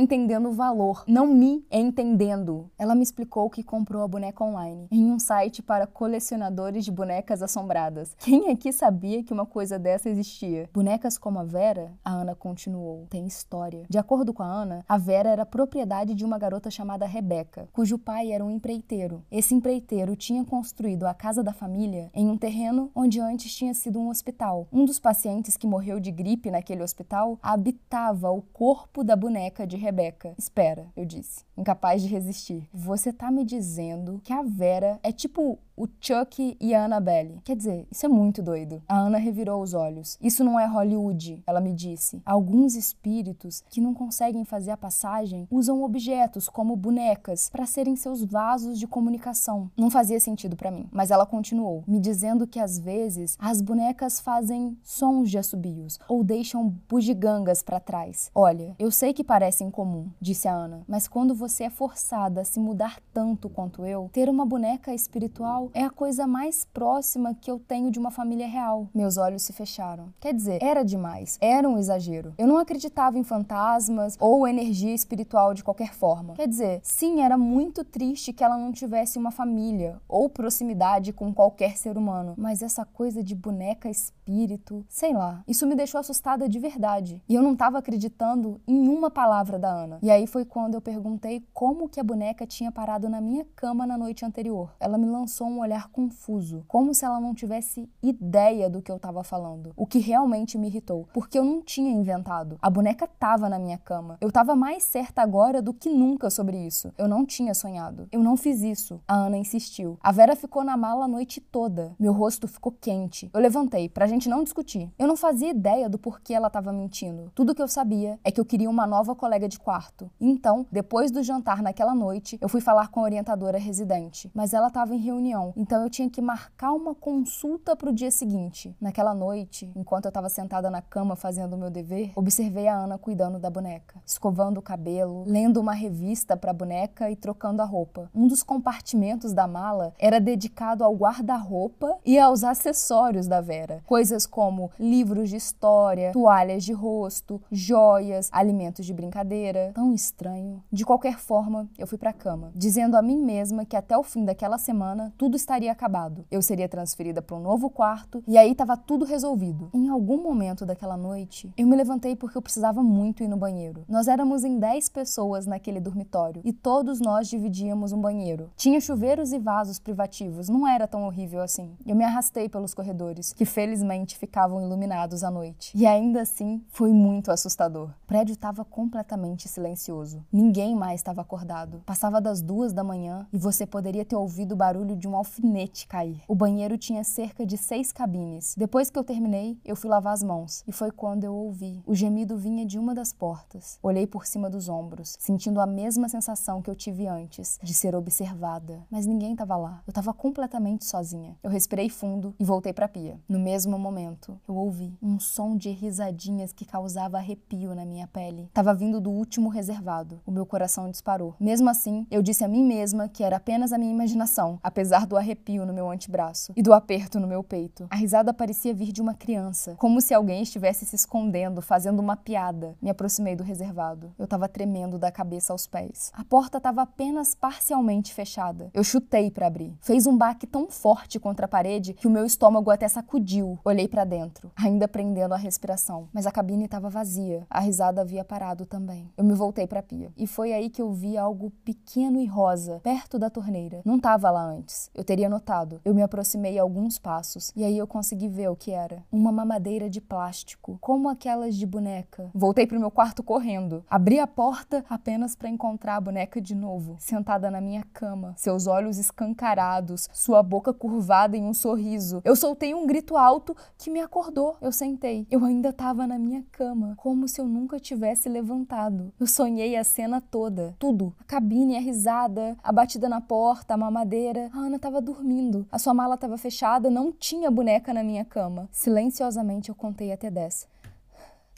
entendendo 0.00 0.48
o 0.48 0.52
valor, 0.52 1.04
não 1.06 1.28
me 1.28 1.64
entendendo. 1.70 2.68
Ela 2.76 2.96
me 2.96 3.04
explicou 3.04 3.48
que 3.48 3.62
comprou 3.62 4.02
a 4.02 4.08
boneca 4.08 4.42
online 4.42 4.88
em 4.90 5.12
um 5.12 5.18
site 5.20 5.62
para 5.62 5.86
colecionadores 5.86 6.84
de 6.84 6.90
bonecas 6.90 7.40
assombradas. 7.40 8.16
Quem 8.18 8.50
aqui 8.50 8.72
sabia 8.72 9.22
que 9.22 9.32
uma 9.32 9.46
coisa 9.46 9.78
dessa 9.78 10.08
existia? 10.08 10.68
Bonecas 10.74 11.16
como 11.16 11.38
a 11.38 11.44
Vera, 11.44 11.92
a 12.04 12.10
Ana 12.10 12.34
continuou, 12.34 13.06
tem 13.08 13.28
história. 13.28 13.84
De 13.88 13.96
acordo 13.96 14.34
com 14.34 14.42
a 14.42 14.46
Ana, 14.46 14.84
a 14.88 14.98
Vera 14.98 15.30
era 15.30 15.46
propriedade 15.46 16.14
de 16.14 16.24
uma 16.24 16.36
garota 16.36 16.68
chamada 16.68 16.97
Rebeca, 17.06 17.68
cujo 17.72 17.98
pai 17.98 18.32
era 18.32 18.44
um 18.44 18.50
empreiteiro. 18.50 19.24
Esse 19.30 19.54
empreiteiro 19.54 20.16
tinha 20.16 20.44
construído 20.44 21.06
a 21.06 21.14
casa 21.14 21.42
da 21.42 21.52
família 21.52 22.10
em 22.14 22.28
um 22.28 22.36
terreno 22.36 22.90
onde 22.94 23.20
antes 23.20 23.54
tinha 23.54 23.74
sido 23.74 23.98
um 24.00 24.08
hospital. 24.08 24.66
Um 24.72 24.84
dos 24.84 24.98
pacientes 24.98 25.56
que 25.56 25.66
morreu 25.66 26.00
de 26.00 26.10
gripe 26.10 26.50
naquele 26.50 26.82
hospital 26.82 27.38
habitava 27.42 28.30
o 28.30 28.42
corpo 28.42 29.04
da 29.04 29.16
boneca 29.16 29.66
de 29.66 29.76
Rebeca. 29.76 30.34
Espera, 30.38 30.86
eu 30.96 31.04
disse, 31.04 31.44
incapaz 31.56 32.02
de 32.02 32.08
resistir. 32.08 32.68
Você 32.72 33.12
tá 33.12 33.30
me 33.30 33.44
dizendo 33.44 34.20
que 34.24 34.32
a 34.32 34.42
Vera 34.42 34.98
é 35.02 35.12
tipo 35.12 35.58
o 35.78 35.88
Chuck 36.00 36.56
e 36.60 36.74
a 36.74 36.84
Annabelle. 36.84 37.40
Quer 37.44 37.54
dizer, 37.54 37.86
isso 37.90 38.04
é 38.04 38.08
muito 38.08 38.42
doido. 38.42 38.82
A 38.88 38.98
Ana 38.98 39.18
revirou 39.18 39.62
os 39.62 39.74
olhos. 39.74 40.18
Isso 40.20 40.42
não 40.42 40.58
é 40.58 40.66
Hollywood, 40.66 41.40
ela 41.46 41.60
me 41.60 41.72
disse. 41.72 42.20
Alguns 42.26 42.74
espíritos 42.74 43.62
que 43.70 43.80
não 43.80 43.94
conseguem 43.94 44.44
fazer 44.44 44.72
a 44.72 44.76
passagem 44.76 45.46
usam 45.48 45.84
objetos 45.84 46.48
como 46.48 46.74
bonecas 46.74 47.48
para 47.48 47.64
serem 47.64 47.94
seus 47.94 48.24
vasos 48.24 48.76
de 48.76 48.88
comunicação. 48.88 49.70
Não 49.76 49.88
fazia 49.88 50.18
sentido 50.18 50.56
para 50.56 50.72
mim, 50.72 50.88
mas 50.90 51.12
ela 51.12 51.24
continuou, 51.24 51.84
me 51.86 52.00
dizendo 52.00 52.46
que 52.46 52.58
às 52.58 52.76
vezes 52.76 53.36
as 53.38 53.62
bonecas 53.62 54.18
fazem 54.18 54.76
sons 54.82 55.30
de 55.30 55.38
assobios 55.38 55.98
ou 56.08 56.24
deixam 56.24 56.74
bugigangas 56.88 57.62
para 57.62 57.78
trás. 57.78 58.32
Olha, 58.34 58.74
eu 58.80 58.90
sei 58.90 59.12
que 59.12 59.22
parece 59.22 59.62
incomum, 59.62 60.08
disse 60.20 60.48
a 60.48 60.52
Ana, 60.52 60.82
mas 60.88 61.06
quando 61.06 61.36
você 61.36 61.64
é 61.64 61.70
forçada 61.70 62.40
a 62.40 62.44
se 62.44 62.58
mudar 62.58 63.00
tanto 63.12 63.48
quanto 63.48 63.86
eu, 63.86 64.10
ter 64.12 64.28
uma 64.28 64.44
boneca 64.44 64.92
espiritual 64.92 65.67
é 65.74 65.84
a 65.84 65.90
coisa 65.90 66.26
mais 66.26 66.64
próxima 66.64 67.34
que 67.34 67.50
eu 67.50 67.58
tenho 67.58 67.90
de 67.90 67.98
uma 67.98 68.10
família 68.10 68.46
real. 68.46 68.88
Meus 68.94 69.16
olhos 69.16 69.42
se 69.42 69.52
fecharam. 69.52 70.12
Quer 70.20 70.34
dizer, 70.34 70.62
era 70.62 70.84
demais, 70.84 71.38
era 71.40 71.68
um 71.68 71.78
exagero. 71.78 72.34
Eu 72.38 72.46
não 72.46 72.58
acreditava 72.58 73.18
em 73.18 73.24
fantasmas 73.24 74.16
ou 74.20 74.46
energia 74.46 74.94
espiritual 74.94 75.54
de 75.54 75.64
qualquer 75.64 75.94
forma. 75.94 76.34
Quer 76.34 76.48
dizer, 76.48 76.80
sim, 76.82 77.20
era 77.20 77.36
muito 77.36 77.84
triste 77.84 78.32
que 78.32 78.44
ela 78.44 78.56
não 78.56 78.72
tivesse 78.72 79.18
uma 79.18 79.30
família 79.30 80.00
ou 80.08 80.28
proximidade 80.28 81.12
com 81.12 81.32
qualquer 81.32 81.76
ser 81.76 81.96
humano, 81.96 82.34
mas 82.36 82.62
essa 82.62 82.84
coisa 82.84 83.22
de 83.22 83.34
boneca 83.34 83.88
espírito, 83.88 84.84
sei 84.88 85.12
lá, 85.12 85.42
isso 85.46 85.66
me 85.66 85.74
deixou 85.74 86.00
assustada 86.00 86.48
de 86.48 86.58
verdade. 86.58 87.22
E 87.28 87.34
eu 87.34 87.42
não 87.42 87.52
estava 87.52 87.78
acreditando 87.78 88.60
em 88.66 88.88
uma 88.88 89.10
palavra 89.10 89.58
da 89.58 89.70
Ana. 89.70 89.98
E 90.02 90.10
aí 90.10 90.26
foi 90.26 90.44
quando 90.44 90.74
eu 90.74 90.80
perguntei 90.80 91.46
como 91.52 91.88
que 91.88 92.00
a 92.00 92.04
boneca 92.04 92.46
tinha 92.46 92.70
parado 92.70 93.08
na 93.08 93.20
minha 93.20 93.44
cama 93.56 93.86
na 93.86 93.98
noite 93.98 94.24
anterior. 94.24 94.74
Ela 94.78 94.98
me 94.98 95.06
lançou 95.06 95.46
um 95.48 95.57
um 95.58 95.62
olhar 95.62 95.88
confuso, 95.88 96.64
como 96.68 96.94
se 96.94 97.04
ela 97.04 97.20
não 97.20 97.34
tivesse 97.34 97.90
ideia 98.02 98.70
do 98.70 98.80
que 98.80 98.90
eu 98.90 98.96
estava 98.96 99.24
falando, 99.24 99.72
o 99.76 99.86
que 99.86 99.98
realmente 99.98 100.56
me 100.56 100.68
irritou, 100.68 101.08
porque 101.12 101.38
eu 101.38 101.44
não 101.44 101.60
tinha 101.60 101.90
inventado. 101.90 102.58
A 102.62 102.70
boneca 102.70 103.04
estava 103.04 103.48
na 103.48 103.58
minha 103.58 103.78
cama. 103.78 104.16
Eu 104.20 104.28
estava 104.28 104.54
mais 104.54 104.84
certa 104.84 105.20
agora 105.20 105.60
do 105.60 105.74
que 105.74 105.88
nunca 105.90 106.30
sobre 106.30 106.56
isso. 106.56 106.92
Eu 106.96 107.08
não 107.08 107.26
tinha 107.26 107.54
sonhado. 107.54 108.08
Eu 108.12 108.22
não 108.22 108.36
fiz 108.36 108.62
isso. 108.62 109.00
A 109.06 109.14
Ana 109.14 109.36
insistiu. 109.36 109.98
A 110.02 110.12
Vera 110.12 110.36
ficou 110.36 110.62
na 110.62 110.76
mala 110.76 111.04
a 111.04 111.08
noite 111.08 111.40
toda. 111.40 111.94
Meu 111.98 112.12
rosto 112.12 112.46
ficou 112.46 112.72
quente. 112.72 113.30
Eu 113.34 113.40
levantei 113.40 113.88
pra 113.88 114.06
gente 114.06 114.28
não 114.28 114.44
discutir. 114.44 114.90
Eu 114.98 115.08
não 115.08 115.16
fazia 115.16 115.50
ideia 115.50 115.88
do 115.88 115.98
porquê 115.98 116.34
ela 116.34 116.46
estava 116.46 116.72
mentindo. 116.72 117.32
Tudo 117.34 117.54
que 117.54 117.62
eu 117.62 117.68
sabia 117.68 118.18
é 118.22 118.30
que 118.30 118.40
eu 118.40 118.44
queria 118.44 118.70
uma 118.70 118.86
nova 118.86 119.14
colega 119.14 119.48
de 119.48 119.58
quarto. 119.58 120.10
Então, 120.20 120.66
depois 120.70 121.10
do 121.10 121.22
jantar 121.22 121.62
naquela 121.62 121.94
noite, 121.94 122.38
eu 122.40 122.48
fui 122.48 122.60
falar 122.60 122.88
com 122.88 123.00
a 123.00 123.04
orientadora 123.04 123.58
residente, 123.58 124.30
mas 124.34 124.52
ela 124.52 124.68
estava 124.68 124.94
em 124.94 124.98
reunião 124.98 125.47
então 125.56 125.82
eu 125.82 125.90
tinha 125.90 126.08
que 126.10 126.20
marcar 126.20 126.72
uma 126.72 126.94
consulta 126.94 127.76
para 127.76 127.90
o 127.90 127.94
dia 127.94 128.10
seguinte. 128.10 128.74
Naquela 128.80 129.14
noite, 129.14 129.70
enquanto 129.74 130.06
eu 130.06 130.10
estava 130.10 130.28
sentada 130.28 130.70
na 130.70 130.82
cama 130.82 131.16
fazendo 131.16 131.54
o 131.54 131.58
meu 131.58 131.70
dever, 131.70 132.12
observei 132.14 132.68
a 132.68 132.76
Ana 132.76 132.98
cuidando 132.98 133.38
da 133.38 133.50
boneca, 133.50 134.00
escovando 134.04 134.58
o 134.58 134.62
cabelo, 134.62 135.24
lendo 135.26 135.60
uma 135.60 135.72
revista 135.72 136.36
para 136.36 136.50
a 136.50 136.54
boneca 136.54 137.10
e 137.10 137.16
trocando 137.16 137.62
a 137.62 137.64
roupa. 137.64 138.10
Um 138.14 138.26
dos 138.26 138.42
compartimentos 138.42 139.32
da 139.32 139.46
mala 139.46 139.94
era 139.98 140.20
dedicado 140.20 140.84
ao 140.84 140.94
guarda-roupa 140.94 141.98
e 142.04 142.18
aos 142.18 142.44
acessórios 142.44 143.26
da 143.26 143.40
Vera, 143.40 143.82
coisas 143.86 144.26
como 144.26 144.70
livros 144.78 145.30
de 145.30 145.36
história, 145.36 146.12
toalhas 146.12 146.64
de 146.64 146.72
rosto, 146.72 147.40
joias, 147.50 148.28
alimentos 148.32 148.84
de 148.84 148.92
brincadeira. 148.92 149.72
Tão 149.74 149.94
estranho. 149.94 150.62
De 150.70 150.84
qualquer 150.84 151.18
forma, 151.18 151.68
eu 151.78 151.86
fui 151.86 151.98
para 151.98 152.10
a 152.10 152.14
cama, 152.14 152.50
dizendo 152.54 152.96
a 152.96 153.02
mim 153.02 153.18
mesma 153.18 153.64
que 153.64 153.76
até 153.76 153.96
o 153.96 154.02
fim 154.02 154.24
daquela 154.24 154.58
semana 154.58 155.12
tudo 155.16 155.36
estaria 155.38 155.72
acabado. 155.72 156.24
Eu 156.30 156.42
seria 156.42 156.68
transferida 156.68 157.22
para 157.22 157.36
um 157.36 157.40
novo 157.40 157.70
quarto 157.70 158.22
e 158.26 158.36
aí 158.36 158.52
estava 158.52 158.76
tudo 158.76 159.04
resolvido. 159.04 159.70
Em 159.72 159.88
algum 159.88 160.22
momento 160.22 160.66
daquela 160.66 160.96
noite, 160.96 161.50
eu 161.56 161.66
me 161.66 161.76
levantei 161.76 162.14
porque 162.14 162.36
eu 162.36 162.42
precisava 162.42 162.82
muito 162.82 163.22
ir 163.22 163.28
no 163.28 163.36
banheiro. 163.36 163.84
Nós 163.88 164.08
éramos 164.08 164.44
em 164.44 164.58
10 164.58 164.88
pessoas 164.90 165.46
naquele 165.46 165.80
dormitório 165.80 166.42
e 166.44 166.52
todos 166.52 167.00
nós 167.00 167.28
dividíamos 167.28 167.92
um 167.92 168.00
banheiro. 168.00 168.50
Tinha 168.56 168.80
chuveiros 168.80 169.32
e 169.32 169.38
vasos 169.38 169.78
privativos, 169.78 170.48
não 170.48 170.66
era 170.66 170.86
tão 170.86 171.04
horrível 171.04 171.40
assim. 171.40 171.76
Eu 171.86 171.96
me 171.96 172.04
arrastei 172.04 172.48
pelos 172.48 172.74
corredores, 172.74 173.32
que 173.32 173.44
felizmente 173.44 174.18
ficavam 174.18 174.60
iluminados 174.60 175.22
à 175.22 175.30
noite. 175.30 175.72
E 175.74 175.86
ainda 175.86 176.22
assim, 176.22 176.62
foi 176.68 176.92
muito 176.92 177.30
assustador. 177.30 177.90
O 178.04 178.06
prédio 178.06 178.32
estava 178.32 178.64
completamente 178.64 179.48
silencioso. 179.48 180.24
Ninguém 180.32 180.74
mais 180.74 181.00
estava 181.00 181.20
acordado. 181.20 181.82
Passava 181.86 182.20
das 182.20 182.42
duas 182.42 182.72
da 182.72 182.84
manhã 182.84 183.26
e 183.32 183.38
você 183.38 183.66
poderia 183.66 184.04
ter 184.04 184.16
ouvido 184.16 184.52
o 184.52 184.56
barulho 184.56 184.96
de 184.96 185.06
um 185.06 185.16
alfinete 185.18 185.86
cair. 185.86 186.22
O 186.26 186.34
banheiro 186.34 186.78
tinha 186.78 187.04
cerca 187.04 187.44
de 187.44 187.56
seis 187.56 187.92
cabines. 187.92 188.54
Depois 188.56 188.88
que 188.90 188.98
eu 188.98 189.04
terminei, 189.04 189.58
eu 189.64 189.76
fui 189.76 189.90
lavar 189.90 190.12
as 190.12 190.22
mãos 190.22 190.64
e 190.66 190.72
foi 190.72 190.90
quando 190.90 191.24
eu 191.24 191.34
ouvi. 191.34 191.82
O 191.86 191.94
gemido 191.94 192.36
vinha 192.36 192.64
de 192.64 192.78
uma 192.78 192.94
das 192.94 193.12
portas. 193.12 193.78
Olhei 193.82 194.06
por 194.06 194.26
cima 194.26 194.48
dos 194.48 194.68
ombros, 194.68 195.16
sentindo 195.18 195.60
a 195.60 195.66
mesma 195.66 196.08
sensação 196.08 196.62
que 196.62 196.70
eu 196.70 196.74
tive 196.74 197.06
antes, 197.06 197.58
de 197.62 197.74
ser 197.74 197.94
observada. 197.94 198.86
Mas 198.90 199.06
ninguém 199.06 199.32
estava 199.32 199.56
lá. 199.56 199.82
Eu 199.86 199.90
estava 199.90 200.14
completamente 200.14 200.84
sozinha. 200.84 201.36
Eu 201.42 201.50
respirei 201.50 201.88
fundo 201.88 202.34
e 202.38 202.44
voltei 202.44 202.72
para 202.72 202.86
a 202.86 202.88
pia. 202.88 203.20
No 203.28 203.38
mesmo 203.38 203.78
momento, 203.78 204.40
eu 204.48 204.54
ouvi 204.54 204.96
um 205.02 205.18
som 205.18 205.56
de 205.56 205.70
risadinhas 205.70 206.52
que 206.52 206.64
causava 206.64 207.18
arrepio 207.18 207.74
na 207.74 207.84
minha 207.84 208.06
pele. 208.06 208.48
Tava 208.54 208.74
vindo 208.74 209.00
do 209.00 209.10
último 209.10 209.48
reservado. 209.48 210.20
O 210.24 210.30
meu 210.30 210.46
coração 210.46 210.90
disparou. 210.90 211.34
Mesmo 211.40 211.68
assim, 211.68 212.06
eu 212.10 212.22
disse 212.22 212.44
a 212.44 212.48
mim 212.48 212.64
mesma 212.64 213.08
que 213.08 213.24
era 213.24 213.36
apenas 213.36 213.72
a 213.72 213.78
minha 213.78 213.92
imaginação, 213.92 214.58
apesar 214.62 215.06
do 215.08 215.16
arrepio 215.16 215.66
no 215.66 215.72
meu 215.72 215.90
antebraço 215.90 216.52
e 216.54 216.62
do 216.62 216.72
aperto 216.72 217.18
no 217.18 217.26
meu 217.26 217.42
peito. 217.42 217.86
A 217.90 217.96
risada 217.96 218.32
parecia 218.32 218.74
vir 218.74 218.92
de 218.92 219.02
uma 219.02 219.14
criança, 219.14 219.74
como 219.78 220.00
se 220.00 220.14
alguém 220.14 220.42
estivesse 220.42 220.84
se 220.84 220.94
escondendo, 220.94 221.60
fazendo 221.60 222.00
uma 222.00 222.16
piada. 222.16 222.76
Me 222.80 222.90
aproximei 222.90 223.34
do 223.34 223.42
reservado. 223.42 224.12
Eu 224.18 224.24
estava 224.24 224.48
tremendo 224.48 224.98
da 224.98 225.10
cabeça 225.10 225.52
aos 225.52 225.66
pés. 225.66 226.12
A 226.14 226.22
porta 226.24 226.58
estava 226.58 226.82
apenas 226.82 227.34
parcialmente 227.34 228.12
fechada. 228.14 228.70
Eu 228.74 228.84
chutei 228.84 229.30
para 229.30 229.46
abrir. 229.46 229.76
Fez 229.80 230.06
um 230.06 230.16
baque 230.16 230.46
tão 230.46 230.68
forte 230.70 231.18
contra 231.18 231.46
a 231.46 231.48
parede 231.48 231.94
que 231.94 232.06
o 232.06 232.10
meu 232.10 232.24
estômago 232.24 232.70
até 232.70 232.86
sacudiu. 232.86 233.58
Olhei 233.64 233.88
para 233.88 234.04
dentro, 234.04 234.52
ainda 234.54 234.86
prendendo 234.86 235.34
a 235.34 235.38
respiração, 235.38 236.08
mas 236.12 236.26
a 236.26 236.30
cabine 236.30 236.66
estava 236.66 236.90
vazia. 236.90 237.46
A 237.48 237.60
risada 237.60 238.02
havia 238.02 238.24
parado 238.24 238.66
também. 238.66 239.10
Eu 239.16 239.24
me 239.24 239.34
voltei 239.34 239.66
para 239.66 239.80
a 239.80 239.82
pia 239.82 240.12
e 240.16 240.26
foi 240.26 240.52
aí 240.52 240.68
que 240.68 240.82
eu 240.82 240.92
vi 240.92 241.16
algo 241.16 241.50
pequeno 241.64 242.20
e 242.20 242.26
rosa 242.26 242.80
perto 242.82 243.18
da 243.18 243.30
torneira. 243.30 243.80
Não 243.84 243.96
estava 243.96 244.30
lá 244.30 244.42
antes. 244.42 244.90
Eu 244.98 245.04
teria 245.04 245.28
notado. 245.28 245.80
Eu 245.84 245.94
me 245.94 246.02
aproximei 246.02 246.58
alguns 246.58 246.98
passos 246.98 247.52
e 247.54 247.62
aí 247.62 247.78
eu 247.78 247.86
consegui 247.86 248.28
ver 248.28 248.48
o 248.48 248.56
que 248.56 248.72
era. 248.72 249.04
Uma 249.12 249.30
mamadeira 249.30 249.88
de 249.88 250.00
plástico, 250.00 250.76
como 250.80 251.08
aquelas 251.08 251.54
de 251.54 251.64
boneca. 251.64 252.28
Voltei 252.34 252.66
pro 252.66 252.80
meu 252.80 252.90
quarto 252.90 253.22
correndo. 253.22 253.84
Abri 253.88 254.18
a 254.18 254.26
porta 254.26 254.84
apenas 254.90 255.36
para 255.36 255.48
encontrar 255.48 255.94
a 255.94 256.00
boneca 256.00 256.40
de 256.40 256.52
novo, 256.52 256.96
sentada 256.98 257.48
na 257.48 257.60
minha 257.60 257.84
cama, 257.92 258.34
seus 258.36 258.66
olhos 258.66 258.98
escancarados, 258.98 260.08
sua 260.12 260.42
boca 260.42 260.74
curvada 260.74 261.36
em 261.36 261.44
um 261.44 261.54
sorriso. 261.54 262.20
Eu 262.24 262.34
soltei 262.34 262.74
um 262.74 262.84
grito 262.84 263.16
alto 263.16 263.56
que 263.78 263.90
me 263.90 264.00
acordou. 264.00 264.56
Eu 264.60 264.72
sentei. 264.72 265.28
Eu 265.30 265.44
ainda 265.44 265.68
estava 265.68 266.08
na 266.08 266.18
minha 266.18 266.44
cama, 266.50 266.94
como 266.96 267.28
se 267.28 267.40
eu 267.40 267.46
nunca 267.46 267.78
tivesse 267.78 268.28
levantado. 268.28 269.12
Eu 269.20 269.28
sonhei 269.28 269.76
a 269.76 269.84
cena 269.84 270.20
toda, 270.20 270.74
tudo. 270.76 271.14
A 271.20 271.24
cabine, 271.24 271.76
a 271.76 271.80
risada, 271.80 272.56
a 272.64 272.72
batida 272.72 273.08
na 273.08 273.20
porta, 273.20 273.74
a 273.74 273.76
mamadeira. 273.76 274.50
A 274.52 274.58
Ana 274.58 274.87
estava 274.88 275.00
dormindo. 275.00 275.66
A 275.70 275.78
sua 275.78 275.92
mala 275.92 276.14
estava 276.14 276.38
fechada, 276.38 276.90
não 276.90 277.12
tinha 277.12 277.50
boneca 277.50 277.92
na 277.92 278.02
minha 278.02 278.24
cama. 278.24 278.68
Silenciosamente 278.72 279.68
eu 279.68 279.74
contei 279.74 280.10
até 280.12 280.30
dez, 280.30 280.66